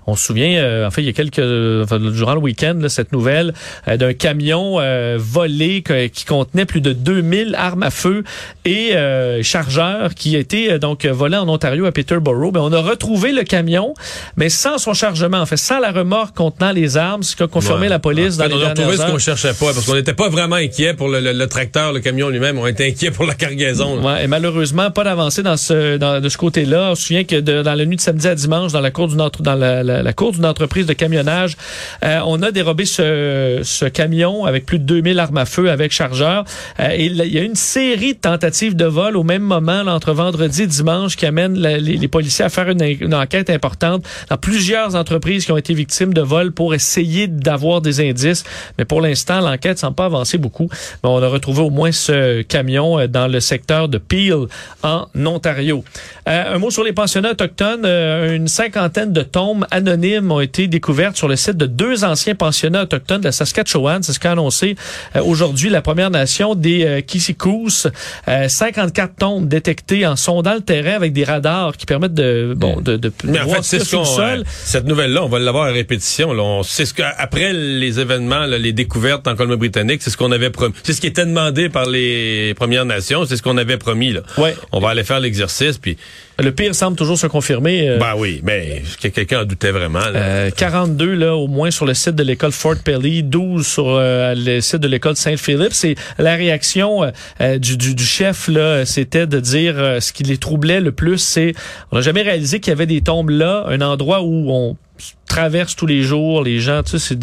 On 0.09 0.15
se 0.15 0.25
souvient, 0.25 0.57
euh, 0.61 0.87
en 0.87 0.91
fait, 0.91 1.01
il 1.01 1.05
y 1.05 1.09
a 1.09 1.13
quelques 1.13 1.39
enfin, 1.83 1.99
durant 1.99 2.33
le 2.33 2.39
week-end, 2.39 2.75
là, 2.81 2.89
cette 2.89 3.11
nouvelle 3.11 3.53
euh, 3.87 3.97
d'un 3.97 4.13
camion 4.13 4.77
euh, 4.79 5.17
volé 5.19 5.81
que- 5.81 6.07
qui 6.07 6.25
contenait 6.25 6.65
plus 6.65 6.81
de 6.81 6.93
2000 6.93 7.55
armes 7.57 7.83
à 7.83 7.91
feu 7.91 8.23
et 8.65 8.95
euh, 8.95 9.41
chargeurs 9.43 10.13
qui 10.15 10.35
été 10.35 10.71
euh, 10.73 10.79
donc 10.79 11.05
volé 11.05 11.37
en 11.37 11.47
Ontario 11.47 11.85
à 11.85 11.91
Peterborough. 11.91 12.53
Ben, 12.53 12.61
on 12.61 12.73
a 12.73 12.79
retrouvé 12.81 13.31
le 13.31 13.43
camion, 13.43 13.93
mais 14.37 14.49
sans 14.49 14.77
son 14.77 14.93
chargement, 14.93 15.37
en 15.39 15.45
fait, 15.45 15.57
sans 15.57 15.79
la 15.79 15.91
remorque 15.91 16.35
contenant 16.35 16.71
les 16.71 16.97
armes, 16.97 17.23
ce 17.23 17.35
qu'a 17.35 17.47
confirmé 17.47 17.83
Ouais. 17.83 17.89
la 17.89 17.99
police 17.99 18.39
En 18.39 18.43
fait, 18.43 18.49
dans 18.49 18.57
les 18.57 18.63
on 18.63 18.65
a 18.65 18.69
retrouvé 18.69 18.97
ce 18.97 19.05
qu'on 19.05 19.17
cherchait 19.17 19.49
pas, 19.53 19.73
parce 19.73 19.85
qu'on 19.85 19.95
n'était 19.95 20.13
pas 20.13 20.29
vraiment 20.29 20.55
inquiet 20.57 20.93
pour 20.93 21.07
le, 21.07 21.19
le- 21.19 21.33
le 21.33 21.47
tracteur, 21.47 21.93
le 21.93 21.99
camion 21.99 22.29
lui-même, 22.29 22.57
on 22.57 22.67
était 22.67 22.87
inquiet 22.87 23.11
pour 23.11 23.25
la 23.25 23.35
cargaison. 23.35 24.01
Ouais, 24.05 24.23
et 24.25 24.27
malheureusement, 24.27 24.91
pas 24.91 25.03
d'avancée 25.03 25.43
dans 25.43 25.57
ce 25.57 25.97
dans, 25.97 26.19
de 26.21 26.29
ce 26.29 26.37
côté-là. 26.37 26.89
On 26.91 26.95
se 26.95 27.03
souvient 27.07 27.23
que 27.23 27.35
de- 27.39 27.61
dans 27.61 27.73
la 27.75 27.85
nuit 27.85 27.95
de 27.95 28.01
samedi 28.01 28.27
à 28.27 28.35
dimanche, 28.35 28.71
dans 28.71 28.81
la 28.81 28.91
cour 28.91 29.07
d'une 29.07 29.21
entre- 29.21 29.41
dans 29.41 29.55
la, 29.55 29.83
la- 29.83 29.98
la 30.03 30.13
cour 30.13 30.31
d'une 30.31 30.45
entreprise 30.45 30.85
de 30.85 30.93
camionnage, 30.93 31.55
euh, 32.03 32.19
on 32.25 32.41
a 32.41 32.51
dérobé 32.51 32.85
ce, 32.85 33.62
ce 33.63 33.85
camion 33.85 34.45
avec 34.45 34.65
plus 34.65 34.79
de 34.79 34.83
2000 34.85 35.19
armes 35.19 35.38
à 35.38 35.45
feu 35.45 35.69
avec 35.69 35.91
chargeur. 35.91 36.43
Euh, 36.79 36.95
il 36.97 37.15
y 37.25 37.38
a 37.38 37.43
une 37.43 37.55
série 37.55 38.13
de 38.13 38.19
tentatives 38.19 38.75
de 38.75 38.85
vol 38.85 39.17
au 39.17 39.23
même 39.23 39.41
moment, 39.41 39.83
là, 39.83 39.93
entre 39.93 40.13
vendredi 40.13 40.63
et 40.63 40.67
dimanche, 40.67 41.15
qui 41.15 41.25
amènent 41.25 41.57
la- 41.57 41.77
les, 41.77 41.97
les 41.97 42.07
policiers 42.07 42.45
à 42.45 42.49
faire 42.49 42.69
une, 42.69 42.81
une 42.83 43.13
enquête 43.13 43.49
importante 43.49 44.03
dans 44.29 44.38
plusieurs 44.38 44.95
entreprises 44.95 45.45
qui 45.45 45.51
ont 45.51 45.57
été 45.57 45.73
victimes 45.73 46.13
de 46.13 46.21
vols 46.21 46.51
pour 46.51 46.73
essayer 46.73 47.27
d'avoir 47.27 47.81
des 47.81 47.99
indices. 48.07 48.43
Mais 48.77 48.85
pour 48.85 49.01
l'instant, 49.01 49.39
l'enquête 49.41 49.79
semble 49.79 49.95
pas 49.95 50.05
avancer 50.05 50.38
beaucoup. 50.38 50.69
Mais 51.03 51.09
on 51.09 51.21
a 51.21 51.27
retrouvé 51.27 51.62
au 51.62 51.69
moins 51.69 51.91
ce 51.91 52.41
camion 52.41 52.99
euh, 52.99 53.07
dans 53.07 53.27
le 53.27 53.39
secteur 53.39 53.88
de 53.89 53.97
Peel, 53.97 54.45
en 54.83 55.05
Ontario. 55.25 55.83
Euh, 56.27 56.55
un 56.55 56.57
mot 56.57 56.71
sur 56.71 56.83
les 56.83 56.93
pensionnats 56.93 57.31
autochtones. 57.31 57.83
Euh, 57.85 58.35
une 58.35 58.47
cinquantaine 58.47 59.13
de 59.13 59.21
tombes 59.21 59.65
anonymes 59.71 59.88
ont 60.32 60.39
été 60.39 60.67
découvertes 60.67 61.17
sur 61.17 61.28
le 61.28 61.36
site 61.36 61.58
de 61.58 61.65
deux 61.65 62.04
anciens 62.04 62.36
pensionnats 62.36 62.84
autochtones 62.84 63.21
de 63.21 63.25
la 63.25 63.32
Saskatchewan. 63.32 64.04
C'est 64.04 64.13
ce 64.13 64.19
qu'a 64.19 64.32
annoncé 64.32 64.75
euh, 65.15 65.21
aujourd'hui 65.23 65.69
la 65.69 65.82
Première 65.82 66.10
Nation 66.10 66.56
des 66.56 66.86
euh, 66.86 67.02
Kisikous. 67.02 67.88
Euh, 68.28 68.47
54 68.47 69.15
tombes 69.15 69.47
détectées 69.47 70.06
en 70.06 70.15
sondant 70.15 70.54
le 70.56 70.62
terrain 70.62 70.93
avec 70.93 71.13
des 71.13 71.23
radars 71.23 71.75
qui 71.78 71.86
permettent 71.86 72.13
de, 72.13 72.54
bon, 72.56 72.82
de, 72.82 72.97
de, 72.97 73.12
Mais 73.23 73.39
en 73.39 73.45
voir 73.45 73.58
fait, 73.58 73.63
ce 73.63 73.80
c'est 73.80 73.86
ce 73.86 74.04
sol. 74.04 74.39
euh, 74.39 74.43
cette 74.45 74.86
nouvelle-là, 74.86 75.23
on 75.23 75.30
va 75.30 75.39
l'avoir 75.39 75.65
à 75.65 75.71
répétition. 75.71 76.34
Là. 76.34 76.43
On, 76.43 76.63
c'est 76.63 76.86
ce 76.86 76.93
que, 76.93 77.04
après 77.17 77.54
les 77.54 77.99
événements, 77.99 78.45
là, 78.45 78.58
les 78.58 78.73
découvertes 78.73 79.28
en 79.28 79.36
Colombie-Britannique, 79.36 80.02
c'est 80.02 80.10
ce 80.10 80.17
qu'on 80.17 80.32
avait 80.32 80.49
promis. 80.49 80.73
C'est 80.84 80.93
ce 80.93 81.02
qui 81.02 81.08
était 81.08 81.25
demandé 81.25 81.69
par 81.69 81.86
les 81.86 82.54
Premières 82.56 82.86
Nations, 82.86 83.25
c'est 83.25 83.38
ce 83.38 83.41
qu'on 83.41 83.58
avait 83.58 83.78
promis. 83.78 84.12
Là. 84.13 84.21
Ouais. 84.38 84.56
On 84.71 84.80
va 84.80 84.89
aller 84.89 85.04
faire 85.04 85.19
l'exercice, 85.19 85.78
puis 85.78 85.97
Le 86.41 86.52
pire 86.52 86.73
semble 86.73 86.95
toujours 86.97 87.17
se 87.17 87.28
confirmer. 87.28 87.89
euh, 87.89 87.97
Ben 87.99 88.13
oui, 88.17 88.41
mais 88.43 88.82
quelqu'un 88.99 89.41
en 89.41 89.45
doutait 89.45 89.71
vraiment? 89.71 89.99
là? 89.99 90.15
Euh, 90.15 90.49
42 90.56 91.13
là 91.15 91.36
au 91.36 91.47
moins 91.47 91.71
sur 91.71 91.86
le 91.86 91.93
site 91.93 92.15
de 92.15 92.23
l'école 92.23 92.52
Fort 92.52 92.75
Pelly, 92.84 93.23
12 93.23 93.65
sur 93.67 93.88
euh, 93.88 94.34
le 94.38 94.62
site 94.62 94.78
de 94.78 94.88
l'école 94.88 95.15
Saint-Philippe. 95.15 95.73
C'est 95.73 95.95
la 96.17 96.36
réaction 96.36 97.04
euh, 97.04 97.12
euh, 97.41 97.58
du, 97.60 97.78
du, 97.78 97.95
du 97.95 98.04
chef 98.06 98.47
là, 98.47 98.86
c'était 98.86 99.28
de 99.28 99.39
dire 99.39 99.75
euh, 99.78 99.99
ce 99.99 100.13
qui 100.13 100.23
les 100.23 100.38
troublait 100.38 100.82
le 100.82 100.91
plus, 100.91 101.17
c'est 101.17 101.54
on 101.91 101.97
n'a 101.97 102.02
jamais 102.02 102.21
réalisé 102.21 102.60
qu'il 102.60 102.71
y 102.71 102.73
avait 102.73 102.86
des 102.86 103.02
tombes 103.02 103.30
là, 103.30 103.65
un 103.67 103.82
endroit 103.82 104.21
où 104.21 104.49
on 104.52 104.78
traverse 105.27 105.75
tous 105.75 105.85
les 105.85 106.01
jours, 106.01 106.43
les 106.43 106.59
gens, 106.59 106.81
tu 106.83 106.97
sais, 106.97 107.15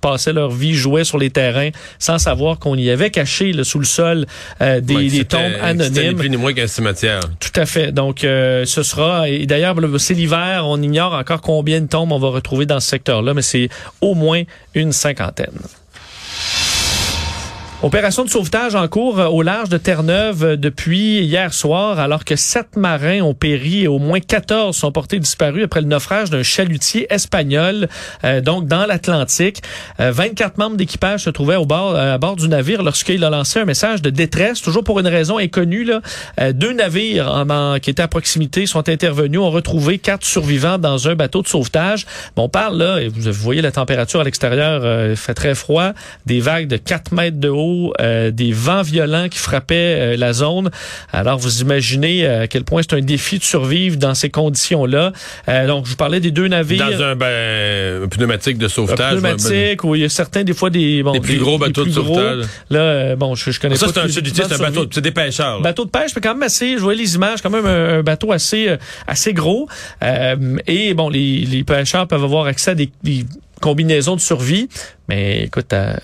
passaient 0.00 0.32
leur 0.32 0.50
vie, 0.50 0.74
jouaient 0.74 1.04
sur 1.04 1.16
les 1.18 1.30
terrains 1.30 1.70
sans 1.98 2.18
savoir 2.18 2.58
qu'on 2.58 2.76
y 2.76 2.90
avait 2.90 3.10
caché 3.10 3.52
là, 3.52 3.62
sous 3.64 3.78
le 3.78 3.84
sol 3.84 4.26
euh, 4.60 4.80
des, 4.80 4.94
Ouais, 4.96 5.08
des 5.08 5.24
tombes 5.24 5.52
anonymes. 5.62 6.16
plus 6.16 6.28
ni 6.30 6.36
moins 6.36 6.52
qu'un 6.52 6.66
cimetière. 6.66 7.20
Tout 7.38 7.60
à 7.60 7.64
fait. 7.66 7.92
Donc, 7.92 8.24
euh, 8.24 8.64
ce 8.66 8.82
sera, 8.82 9.28
et 9.28 9.46
d'ailleurs, 9.46 9.74
le- 9.74 9.98
c'est 9.98 10.14
l'hiver, 10.14 10.64
on 10.66 10.82
ignore 10.82 11.14
encore 11.14 11.40
combien 11.40 11.80
de 11.80 11.86
tombes 11.86 12.10
on 12.12 12.18
va 12.18 12.28
retrouver 12.30 12.66
dans 12.66 12.80
ce 12.80 12.88
secteur-là, 12.88 13.32
mais 13.32 13.42
c'est 13.42 13.68
au 14.00 14.14
moins 14.14 14.42
une 14.74 14.90
cinquantaine. 14.92 15.52
Opération 17.82 18.24
de 18.24 18.30
sauvetage 18.30 18.76
en 18.76 18.86
cours 18.86 19.18
euh, 19.18 19.26
au 19.26 19.42
large 19.42 19.68
de 19.68 19.76
Terre-Neuve 19.76 20.44
euh, 20.44 20.56
depuis 20.56 21.18
hier 21.18 21.52
soir, 21.52 21.98
alors 21.98 22.24
que 22.24 22.36
sept 22.36 22.76
marins 22.76 23.22
ont 23.22 23.34
péri 23.34 23.82
et 23.82 23.88
au 23.88 23.98
moins 23.98 24.20
14 24.20 24.76
sont 24.76 24.92
portés 24.92 25.18
disparus 25.18 25.64
après 25.64 25.80
le 25.80 25.88
naufrage 25.88 26.30
d'un 26.30 26.44
chalutier 26.44 27.12
espagnol, 27.12 27.88
euh, 28.22 28.40
donc 28.40 28.66
dans 28.68 28.86
l'Atlantique. 28.86 29.62
Euh, 29.98 30.12
24 30.12 30.58
membres 30.58 30.76
d'équipage 30.76 31.24
se 31.24 31.30
trouvaient 31.30 31.56
au 31.56 31.66
bord, 31.66 31.96
euh, 31.96 32.14
à 32.14 32.18
bord 32.18 32.36
du 32.36 32.48
navire 32.48 32.84
lorsqu'il 32.84 33.24
a 33.24 33.30
lancé 33.30 33.58
un 33.58 33.64
message 33.64 34.00
de 34.00 34.10
détresse, 34.10 34.62
toujours 34.62 34.84
pour 34.84 35.00
une 35.00 35.08
raison 35.08 35.38
inconnue. 35.38 35.82
Là. 35.82 36.02
Euh, 36.40 36.52
deux 36.52 36.72
navires 36.72 37.44
qui 37.82 37.90
étaient 37.90 38.02
à 38.02 38.08
proximité 38.08 38.66
sont 38.66 38.88
intervenus, 38.88 39.40
ont 39.40 39.50
retrouvé 39.50 39.98
quatre 39.98 40.24
survivants 40.24 40.78
dans 40.78 41.08
un 41.08 41.16
bateau 41.16 41.42
de 41.42 41.48
sauvetage. 41.48 42.06
On 42.36 42.48
parle 42.48 42.78
là, 42.78 43.00
et 43.00 43.08
vous 43.08 43.32
voyez 43.32 43.62
la 43.62 43.72
température 43.72 44.20
à 44.20 44.24
l'extérieur, 44.24 44.82
euh, 44.84 45.08
il 45.10 45.16
fait 45.16 45.34
très 45.34 45.54
froid, 45.54 45.92
des 46.26 46.40
vagues 46.40 46.68
de 46.68 46.76
4 46.76 47.12
mètres 47.12 47.38
de 47.38 47.48
haut, 47.48 47.71
euh, 48.00 48.30
des 48.30 48.52
vents 48.52 48.82
violents 48.82 49.28
qui 49.28 49.38
frappaient 49.38 50.14
euh, 50.14 50.16
la 50.16 50.32
zone. 50.32 50.70
Alors, 51.12 51.38
vous 51.38 51.60
imaginez 51.60 52.24
euh, 52.26 52.42
à 52.42 52.46
quel 52.46 52.64
point 52.64 52.82
c'est 52.82 52.96
un 52.96 53.00
défi 53.00 53.38
de 53.38 53.44
survivre 53.44 53.96
dans 53.96 54.14
ces 54.14 54.30
conditions-là. 54.30 55.12
Euh, 55.48 55.66
donc, 55.66 55.84
je 55.86 55.90
vous 55.90 55.96
parlais 55.96 56.20
des 56.20 56.30
deux 56.30 56.48
navires. 56.48 56.90
Dans 56.90 57.02
un, 57.02 57.16
ben, 57.16 58.04
un 58.04 58.08
pneumatique 58.08 58.58
de 58.58 58.66
un 58.66 58.68
sauvetage. 58.68 59.12
pneumatique, 59.20 59.84
où 59.84 59.94
il 59.94 60.02
y 60.02 60.04
a 60.04 60.08
certains, 60.08 60.44
des 60.44 60.54
fois, 60.54 60.70
des... 60.70 61.02
Bon, 61.02 61.12
Les 61.12 61.20
plus 61.20 61.34
des- 61.34 61.38
gros 61.40 61.58
des 61.58 61.66
bateaux 61.66 61.84
de 61.84 61.90
gros. 61.90 62.14
sauvetage. 62.14 62.44
Là, 62.70 62.80
euh, 62.80 63.16
bon, 63.16 63.34
je, 63.34 63.50
je 63.50 63.60
connais 63.60 63.76
Ça, 63.76 63.86
pas 63.86 63.92
c'est 63.92 64.00
un 64.00 64.08
c'est 64.08 64.52
un 64.54 64.58
bateau, 64.58 64.86
c'est 64.90 65.00
des 65.00 65.10
pêcheurs. 65.10 65.56
là. 65.56 65.62
Bateau 65.62 65.84
de 65.84 65.90
pêche, 65.90 66.12
mais 66.14 66.22
quand 66.22 66.34
même 66.34 66.42
assez, 66.42 66.74
je 66.76 66.82
voyais 66.82 67.00
les 67.00 67.14
images, 67.14 67.40
quand 67.42 67.50
même 67.50 67.66
un, 67.66 67.98
un 67.98 68.02
bateau 68.02 68.32
assez 68.32 68.76
assez 69.06 69.32
gros. 69.32 69.68
Euh, 70.02 70.56
et 70.66 70.94
bon, 70.94 71.08
les, 71.08 71.44
les 71.44 71.64
pêcheurs 71.64 72.06
peuvent 72.06 72.24
avoir 72.24 72.46
accès 72.46 72.72
à 72.72 72.74
des, 72.74 72.90
des 73.02 73.24
combinaisons 73.62 74.16
de 74.16 74.20
survie. 74.20 74.68
Mais 75.08 75.42
écoute, 75.44 75.72
euh, 75.72 75.94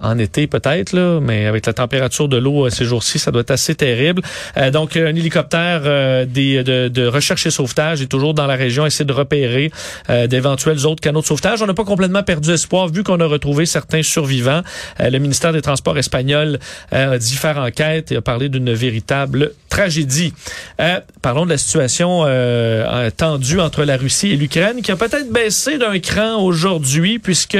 en 0.00 0.18
été 0.18 0.46
peut-être, 0.46 0.92
là, 0.92 1.20
mais 1.20 1.46
avec 1.46 1.66
la 1.66 1.72
température 1.72 2.28
de 2.28 2.36
l'eau 2.36 2.66
euh, 2.66 2.70
ces 2.70 2.84
jours-ci, 2.84 3.18
ça 3.18 3.30
doit 3.30 3.40
être 3.40 3.50
assez 3.50 3.74
terrible. 3.74 4.22
Euh, 4.56 4.70
donc, 4.70 4.96
un 4.96 5.14
hélicoptère 5.14 5.82
euh, 5.84 6.24
des, 6.26 6.62
de, 6.62 6.88
de 6.88 7.06
recherche 7.06 7.46
et 7.46 7.50
sauvetage 7.50 8.02
est 8.02 8.06
toujours 8.06 8.34
dans 8.34 8.46
la 8.46 8.54
région, 8.54 8.86
essaie 8.86 9.04
de 9.04 9.12
repérer 9.12 9.70
euh, 10.10 10.26
d'éventuels 10.26 10.86
autres 10.86 11.00
canaux 11.00 11.22
de 11.22 11.26
sauvetage. 11.26 11.60
On 11.62 11.66
n'a 11.66 11.74
pas 11.74 11.84
complètement 11.84 12.22
perdu 12.22 12.50
espoir 12.52 12.88
vu 12.88 13.02
qu'on 13.02 13.20
a 13.20 13.26
retrouvé 13.26 13.66
certains 13.66 14.02
survivants. 14.02 14.62
Euh, 15.00 15.10
le 15.10 15.18
ministère 15.18 15.52
des 15.52 15.62
Transports 15.62 15.98
espagnol 15.98 16.58
euh, 16.92 17.14
a 17.14 17.18
dit 17.18 17.34
faire 17.34 17.58
enquête 17.58 18.12
et 18.12 18.16
a 18.16 18.22
parlé 18.22 18.48
d'une 18.48 18.72
véritable 18.72 19.52
tragédie. 19.68 20.32
Euh, 20.80 21.00
parlons 21.20 21.44
de 21.44 21.50
la 21.50 21.58
situation 21.58 22.24
euh, 22.24 22.26
euh, 22.26 23.10
tendue 23.10 23.60
entre 23.60 23.84
la 23.84 23.96
Russie 23.96 24.30
et 24.32 24.36
l'Ukraine 24.36 24.80
qui 24.82 24.90
a 24.92 24.96
peut-être 24.96 25.30
baissé 25.30 25.76
d'un 25.76 25.98
cran 25.98 26.42
aujourd'hui 26.42 26.95
puisque 27.22 27.58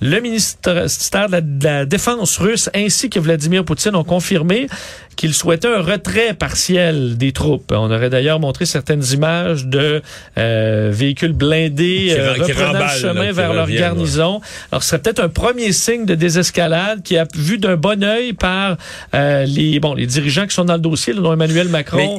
le 0.00 0.20
ministère 0.20 0.74
de 0.74 1.32
la, 1.32 1.40
de 1.40 1.64
la 1.64 1.84
Défense 1.86 2.38
russe 2.38 2.70
ainsi 2.74 3.10
que 3.10 3.20
Vladimir 3.20 3.64
Poutine 3.64 3.94
ont 3.94 4.04
confirmé 4.04 4.68
qu'ils 5.16 5.34
souhaitaient 5.34 5.68
un 5.68 5.82
retrait 5.82 6.32
partiel 6.32 7.18
des 7.18 7.32
troupes. 7.32 7.72
On 7.72 7.90
aurait 7.90 8.08
d'ailleurs 8.08 8.40
montré 8.40 8.64
certaines 8.64 9.04
images 9.12 9.66
de 9.66 10.00
euh, 10.38 10.90
véhicules 10.92 11.32
blindés 11.32 12.06
Qui 12.08 12.18
euh, 12.18 12.32
reprenant 12.32 12.84
le 12.84 13.00
chemin 13.00 13.24
là, 13.26 13.32
vers 13.32 13.52
leur 13.52 13.68
garnison. 13.68 14.40
Alors, 14.72 14.82
ce 14.82 14.88
serait 14.88 15.02
peut-être 15.02 15.20
un 15.20 15.28
premier 15.28 15.72
signe 15.72 16.06
de 16.06 16.14
désescalade 16.14 17.02
qui 17.02 17.18
a 17.18 17.26
vu 17.34 17.58
d'un 17.58 17.76
bon 17.76 18.02
œil 18.02 18.32
par 18.32 18.78
euh, 19.14 19.44
les 19.44 19.78
bon 19.78 19.92
les 19.92 20.06
dirigeants 20.06 20.46
qui 20.46 20.54
sont 20.54 20.64
dans 20.64 20.74
le 20.74 20.80
dossier, 20.80 21.12
dont 21.12 21.32
Emmanuel 21.34 21.68
Macron 21.68 22.18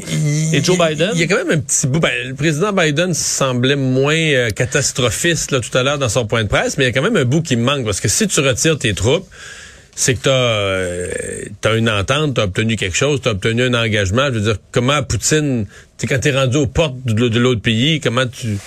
et 0.54 0.64
Joe 0.64 0.78
Biden. 0.78 1.10
Il 1.16 1.22
y 1.22 1.24
a 1.24 1.28
quand 1.28 1.44
même 1.44 1.58
un 1.58 1.60
petit 1.60 1.88
bout. 1.88 2.00
Ben, 2.00 2.12
le 2.28 2.36
président 2.36 2.72
Biden 2.72 3.16
semblait 3.16 3.76
moins 3.76 4.14
euh, 4.14 4.50
catastrophiste 4.52 5.52
là, 5.52 5.60
tout 5.60 5.76
à 5.76 5.82
l'heure 5.82 5.98
dans 5.98 6.10
son 6.10 6.26
point 6.28 6.44
de 6.44 6.50
mais 6.52 6.70
il 6.78 6.84
y 6.84 6.86
a 6.86 6.92
quand 6.92 7.02
même 7.02 7.18
un 7.18 7.26
bout 7.26 7.42
qui 7.42 7.56
me 7.56 7.64
manque 7.64 7.86
parce 7.86 8.00
que 8.00 8.08
si 8.08 8.28
tu 8.28 8.40
retires 8.42 8.78
tes 8.78 8.94
troupes, 8.94 9.28
c'est 9.96 10.16
que 10.16 11.50
tu 11.62 11.68
as, 11.68 11.76
une 11.76 11.90
entente, 11.90 12.36
tu 12.36 12.42
as 12.42 12.46
obtenu 12.46 12.76
quelque 12.76 12.96
chose, 12.96 13.22
tu 13.22 13.28
as 13.28 13.32
obtenu 13.32 13.64
un 13.64 13.74
engagement. 13.74 14.28
Je 14.28 14.40
veux 14.40 14.42
dire, 14.42 14.58
comment 14.72 15.04
Poutine, 15.04 15.66
quand 16.08 16.20
tu 16.20 16.28
es 16.30 16.32
rendu 16.32 16.58
aux 16.58 16.68
portes 16.68 16.96
de 17.06 17.40
l'autre 17.40 17.62
pays, 17.62 18.00
comment 18.00 18.26
tu... 18.26 18.58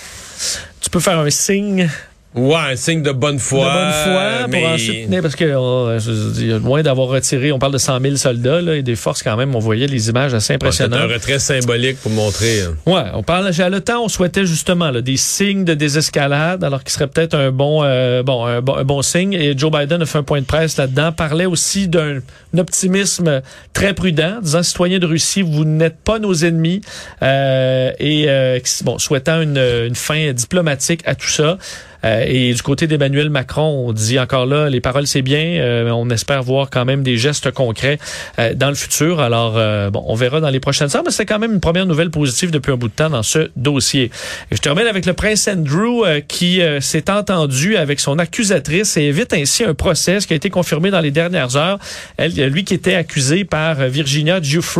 Tu 0.81 0.89
peux 0.89 0.99
faire 0.99 1.19
un 1.19 1.29
signe 1.29 1.89
Ouais, 2.35 2.55
un 2.71 2.75
signe 2.75 3.01
de 3.01 3.11
bonne 3.11 3.39
foi. 3.39 3.65
de 3.65 3.71
bonne 3.71 4.13
foi 4.13 4.47
mais- 4.49 4.59
pour 4.61 4.69
ensuite 4.69 5.21
parce 5.21 5.35
que 5.35 5.45
euh, 5.45 5.99
je 5.99 6.11
veux 6.11 6.31
dire, 6.33 6.59
loin 6.59 6.81
d'avoir 6.83 7.07
retiré, 7.07 7.51
on 7.51 7.59
parle 7.59 7.73
de 7.73 7.77
100 7.77 7.99
000 8.01 8.15
soldats 8.17 8.61
là, 8.61 8.75
et 8.75 8.83
des 8.83 8.95
forces 8.95 9.23
quand 9.23 9.37
même, 9.37 9.55
on 9.55 9.59
voyait 9.59 9.87
les 9.87 10.09
images 10.09 10.33
assez 10.33 10.53
impressionnantes. 10.53 10.99
un 10.99 11.13
retrait 11.13 11.39
symbolique 11.39 11.97
pour 12.01 12.11
montrer. 12.11 12.61
euh, 12.61 12.71
Ouais, 12.85 13.03
on 13.13 13.23
parle 13.23 13.49
à 13.57 13.69
l'OTAN, 13.69 14.03
on 14.03 14.09
souhaitait 14.09 14.45
justement 14.45 14.91
là, 14.91 15.01
des 15.01 15.17
signes 15.17 15.63
de 15.63 15.73
désescalade, 15.73 16.63
alors 16.63 16.83
qu'il 16.83 16.91
serait 16.91 17.07
peut-être 17.07 17.35
un 17.35 17.51
bon, 17.51 17.81
euh, 17.83 18.21
bon, 18.23 18.45
un 18.45 18.61
bon, 18.61 18.75
un 18.75 18.83
bon 18.83 19.01
signe. 19.01 19.33
Et 19.33 19.57
Joe 19.57 19.71
Biden 19.71 20.01
a 20.01 20.05
fait 20.05 20.17
un 20.17 20.23
point 20.23 20.41
de 20.41 20.45
presse 20.45 20.77
là-dedans, 20.77 21.11
parlait 21.11 21.45
aussi 21.45 21.87
d'un 21.87 22.19
optimisme 22.57 23.41
très 23.73 23.93
prudent, 23.93 24.39
disant 24.41 24.63
citoyens 24.63 24.99
de 24.99 25.05
Russie, 25.05 25.41
vous 25.41 25.65
n'êtes 25.65 25.97
pas 26.03 26.19
nos 26.19 26.33
ennemis, 26.33 26.81
euh, 27.21 27.91
et 27.99 28.25
euh, 28.27 28.59
bon, 28.83 28.97
souhaitant 28.99 29.41
une, 29.41 29.57
une 29.57 29.95
fin 29.95 30.31
diplomatique 30.33 31.01
à 31.05 31.15
tout 31.15 31.27
ça. 31.29 31.57
Euh, 32.05 32.23
et 32.27 32.53
du 32.53 32.61
côté 32.61 32.87
d'Emmanuel 32.87 33.29
Macron, 33.29 33.85
on 33.87 33.93
dit 33.93 34.19
encore 34.19 34.45
là, 34.45 34.69
les 34.69 34.81
paroles 34.81 35.07
c'est 35.07 35.21
bien, 35.21 35.59
euh, 35.59 35.89
on 35.89 36.09
espère 36.09 36.43
voir 36.43 36.69
quand 36.69 36.85
même 36.85 37.03
des 37.03 37.17
gestes 37.17 37.51
concrets 37.51 37.99
euh, 38.39 38.53
dans 38.53 38.69
le 38.69 38.75
futur. 38.75 39.19
Alors, 39.19 39.53
bon, 39.91 40.03
on 40.07 40.15
verra 40.15 40.39
dans 40.39 40.49
les 40.49 40.59
prochaines 40.59 40.89
heures, 40.95 41.03
mais 41.05 41.11
c'est 41.11 41.25
quand 41.25 41.39
même 41.39 41.53
une 41.53 41.59
première 41.59 41.85
nouvelle 41.85 42.11
positive 42.11 42.51
depuis 42.51 42.71
un 42.71 42.77
bout 42.77 42.87
de 42.87 42.93
temps 42.93 43.09
dans 43.09 43.23
ce 43.23 43.49
dossier. 43.55 44.11
Et 44.51 44.55
je 44.55 44.61
termine 44.61 44.87
avec 44.87 45.05
le 45.05 45.13
prince 45.13 45.47
Andrew 45.47 46.03
qui 46.27 46.61
s'est 46.81 47.09
entendu 47.09 47.77
avec 47.77 47.99
son 47.99 48.19
accusatrice 48.19 48.97
et 48.97 49.03
évite 49.03 49.33
ainsi 49.33 49.63
un 49.63 49.73
procès, 49.73 50.19
ce 50.19 50.27
qui 50.27 50.33
a 50.33 50.35
été 50.35 50.49
confirmé 50.49 50.91
dans 50.91 51.01
les 51.01 51.11
dernières 51.11 51.55
heures. 51.55 51.79
Elle, 52.17 52.33
lui 52.47 52.63
qui 52.63 52.73
était 52.73 52.95
accusé 52.95 53.45
par 53.45 53.75
Virginia 53.87 54.41
Giuffre, 54.41 54.75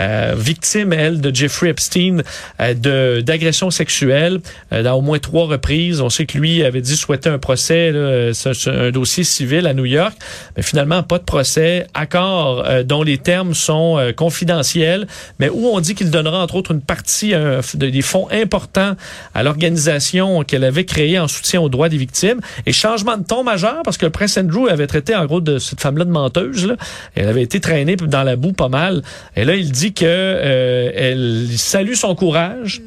euh, 0.00 0.34
victime, 0.36 0.92
elle, 0.92 1.20
de 1.20 1.34
Jeffrey 1.34 1.70
Epstein, 1.70 2.22
euh, 2.60 3.22
d'agression 3.22 3.70
sexuelle 3.70 4.40
euh, 4.72 4.82
dans 4.82 4.94
au 4.94 5.00
moins 5.00 5.18
trois 5.18 5.46
reprises. 5.46 6.00
On 6.00 6.10
sait 6.10 6.26
que 6.26 6.38
lui 6.38 6.53
avait 6.62 6.80
dit 6.80 6.96
souhaiter 6.96 7.28
un 7.28 7.38
procès, 7.38 7.92
un 7.94 8.90
dossier 8.90 9.24
civil 9.24 9.66
à 9.66 9.74
New 9.74 9.84
York, 9.84 10.14
mais 10.56 10.62
finalement 10.62 11.02
pas 11.02 11.18
de 11.18 11.24
procès. 11.24 11.86
Accord 11.94 12.64
euh, 12.66 12.82
dont 12.82 13.02
les 13.02 13.18
termes 13.18 13.54
sont 13.54 13.98
euh, 13.98 14.12
confidentiels, 14.12 15.06
mais 15.38 15.48
où 15.48 15.66
on 15.68 15.80
dit 15.80 15.94
qu'il 15.94 16.10
donnera 16.10 16.42
entre 16.42 16.54
autres 16.56 16.72
une 16.72 16.80
partie 16.82 17.32
de- 17.32 17.90
des 17.90 18.02
fonds 18.02 18.28
importants 18.30 18.94
à 19.34 19.42
l'organisation 19.42 20.42
qu'elle 20.44 20.64
avait 20.64 20.84
créée 20.84 21.18
en 21.18 21.28
soutien 21.28 21.60
aux 21.60 21.68
droits 21.68 21.88
des 21.88 21.96
victimes. 21.96 22.40
Et 22.66 22.72
changement 22.72 23.16
de 23.16 23.24
ton 23.24 23.42
majeur 23.42 23.82
parce 23.84 23.96
que 23.98 24.04
le 24.06 24.10
prince 24.12 24.36
Andrew 24.36 24.68
avait 24.68 24.86
traité 24.86 25.14
en 25.14 25.24
gros 25.26 25.40
de 25.40 25.58
cette 25.58 25.80
femme-là 25.80 26.04
de 26.04 26.10
menteuse. 26.10 26.76
Elle 27.14 27.28
avait 27.28 27.42
été 27.42 27.60
traînée 27.60 27.96
dans 27.96 28.22
la 28.22 28.36
boue 28.36 28.52
pas 28.52 28.68
mal. 28.68 29.02
Et 29.36 29.44
là, 29.44 29.54
il 29.54 29.70
dit 29.72 29.92
que 29.92 30.04
euh, 30.06 30.90
elle 30.94 31.46
salue 31.56 31.94
son 31.94 32.14
courage. 32.14 32.82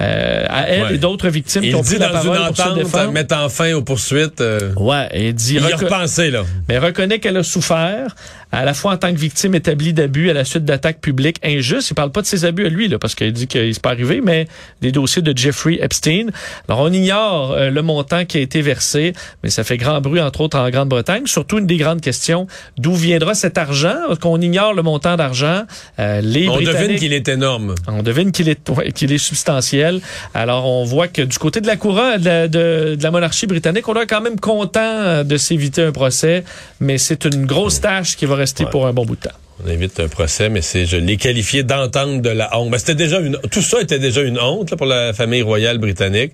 Euh, 0.00 0.44
à 0.48 0.68
elle 0.68 0.82
Ouais. 0.84 0.94
et 0.94 0.98
d'autres 0.98 1.28
victimes 1.28 1.62
qui 1.62 1.68
Il 1.68 1.76
ont 1.76 1.80
dit 1.80 1.96
pris 1.96 1.98
la 1.98 2.08
dans 2.10 2.22
une 2.22 2.30
parole 2.32 2.46
pour 2.48 2.56
se 2.56 2.62
entente, 2.62 2.74
défendre. 2.78 3.12
mettant 3.12 3.48
fin 3.48 3.72
aux 3.74 3.82
poursuites. 3.82 4.40
euh, 4.40 4.72
Ouais, 4.76 5.08
et 5.12 5.28
il 5.28 5.34
dit 5.34 5.54
il 5.56 5.62
y 5.62 5.72
a 5.72 5.76
reco- 5.76 5.84
repensé, 5.84 6.30
là. 6.30 6.44
mais 6.68 6.78
reconnaît 6.78 7.18
qu'elle 7.18 7.36
a 7.36 7.42
souffert, 7.42 8.14
à 8.52 8.64
la 8.64 8.74
fois 8.74 8.92
en 8.92 8.96
tant 8.96 9.12
que 9.12 9.18
victime 9.18 9.54
établie 9.54 9.92
d'abus 9.92 10.30
à 10.30 10.32
la 10.32 10.44
suite 10.44 10.64
d'attaques 10.64 11.00
publiques 11.00 11.36
injustes. 11.44 11.90
Il 11.90 11.94
parle 11.94 12.10
pas 12.12 12.22
de 12.22 12.26
ses 12.26 12.44
abus 12.44 12.66
à 12.66 12.68
lui, 12.68 12.88
là, 12.88 12.98
parce 12.98 13.14
qu'il 13.14 13.32
dit 13.32 13.46
qu'il 13.46 13.74
s'est 13.74 13.80
pas 13.80 13.90
arrivé, 13.90 14.20
mais 14.22 14.46
des 14.80 14.92
dossiers 14.92 15.22
de 15.22 15.36
Jeffrey 15.36 15.78
Epstein. 15.82 16.26
Alors, 16.68 16.80
on 16.80 16.92
ignore 16.92 17.52
euh, 17.52 17.70
le 17.70 17.82
montant 17.82 18.24
qui 18.24 18.38
a 18.38 18.40
été 18.40 18.62
versé, 18.62 19.12
mais 19.42 19.50
ça 19.50 19.64
fait 19.64 19.76
grand 19.76 20.00
bruit, 20.00 20.20
entre 20.20 20.40
autres, 20.40 20.58
en 20.58 20.68
Grande-Bretagne. 20.70 21.26
Surtout, 21.26 21.58
une 21.58 21.66
des 21.66 21.76
grandes 21.76 22.00
questions, 22.00 22.46
d'où 22.78 22.94
viendra 22.94 23.34
cet 23.34 23.58
argent? 23.58 23.94
Qu'on 24.20 24.40
ignore 24.40 24.72
le 24.74 24.82
montant 24.82 25.16
d'argent. 25.16 25.62
Euh, 25.98 26.20
les 26.22 26.48
On 26.48 26.58
devine 26.60 26.96
qu'il 26.96 27.12
est 27.12 27.28
énorme. 27.28 27.74
on 27.86 28.02
devine 28.02 28.32
qu'il 28.32 28.48
est, 28.48 28.68
ouais, 28.70 28.92
qu'il 28.92 29.12
est 29.12 29.18
substantiel. 29.18 30.00
Alors, 30.34 30.66
on 30.66 30.84
voit 30.84 31.08
que 31.08 31.22
du 31.22 31.38
côté 31.38 31.60
de 31.60 31.66
la 31.66 31.76
couronne, 31.76 32.20
de 32.20 32.24
la, 32.24 32.48
de- 32.48 32.94
de 32.96 33.02
la 33.02 33.10
monarchie 33.10 33.46
britannique, 33.46 33.86
on 33.88 33.94
est 33.94 34.06
quand 34.06 34.20
même 34.20 34.40
content 34.40 34.80
euh, 34.82 35.24
de 35.24 35.36
s'éviter 35.36 35.82
un 35.82 35.92
procès, 35.92 36.44
mais 36.80 36.98
c'est 36.98 37.24
une 37.24 37.44
grosse 37.46 37.80
tâche 37.80 38.16
qui 38.16 38.24
va 38.26 38.37
rester 38.38 38.64
Ouais. 38.64 38.70
pour 38.70 38.86
un 38.86 38.92
bon 38.94 39.04
bout 39.04 39.16
de 39.16 39.20
temps. 39.22 39.36
On 39.64 39.68
évite 39.68 39.98
un 39.98 40.06
procès, 40.08 40.48
mais 40.48 40.62
c'est, 40.62 40.86
je 40.86 40.96
l'ai 40.96 41.16
qualifié 41.16 41.64
d'entente 41.64 42.22
de 42.22 42.30
la 42.30 42.56
honte. 42.58 42.70
Ben, 42.70 42.78
c'était 42.78 42.94
déjà 42.94 43.18
une, 43.18 43.36
tout 43.50 43.60
ça 43.60 43.80
était 43.80 43.98
déjà 43.98 44.22
une 44.22 44.38
honte 44.38 44.70
là, 44.70 44.76
pour 44.76 44.86
la 44.86 45.12
famille 45.12 45.42
royale 45.42 45.78
britannique, 45.78 46.32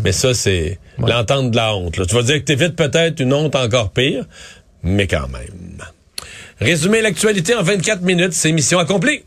mais 0.00 0.10
ça 0.12 0.34
c'est 0.34 0.78
l'entente 0.98 1.52
de 1.52 1.56
la 1.56 1.74
honte. 1.76 1.96
là. 1.96 2.04
Tu 2.06 2.14
vas 2.16 2.22
dire 2.22 2.34
que 2.36 2.44
t'évites 2.44 2.74
peut-être 2.74 3.20
une 3.20 3.32
honte 3.32 3.54
encore 3.54 3.90
pire, 3.92 4.24
mais 4.82 5.06
quand 5.06 5.28
même. 5.28 5.78
Résumer 6.60 7.00
l'actualité 7.00 7.54
en 7.54 7.62
24 7.62 8.02
minutes, 8.02 8.32
c'est 8.32 8.50
mission 8.52 8.78
accomplie. 8.78 9.22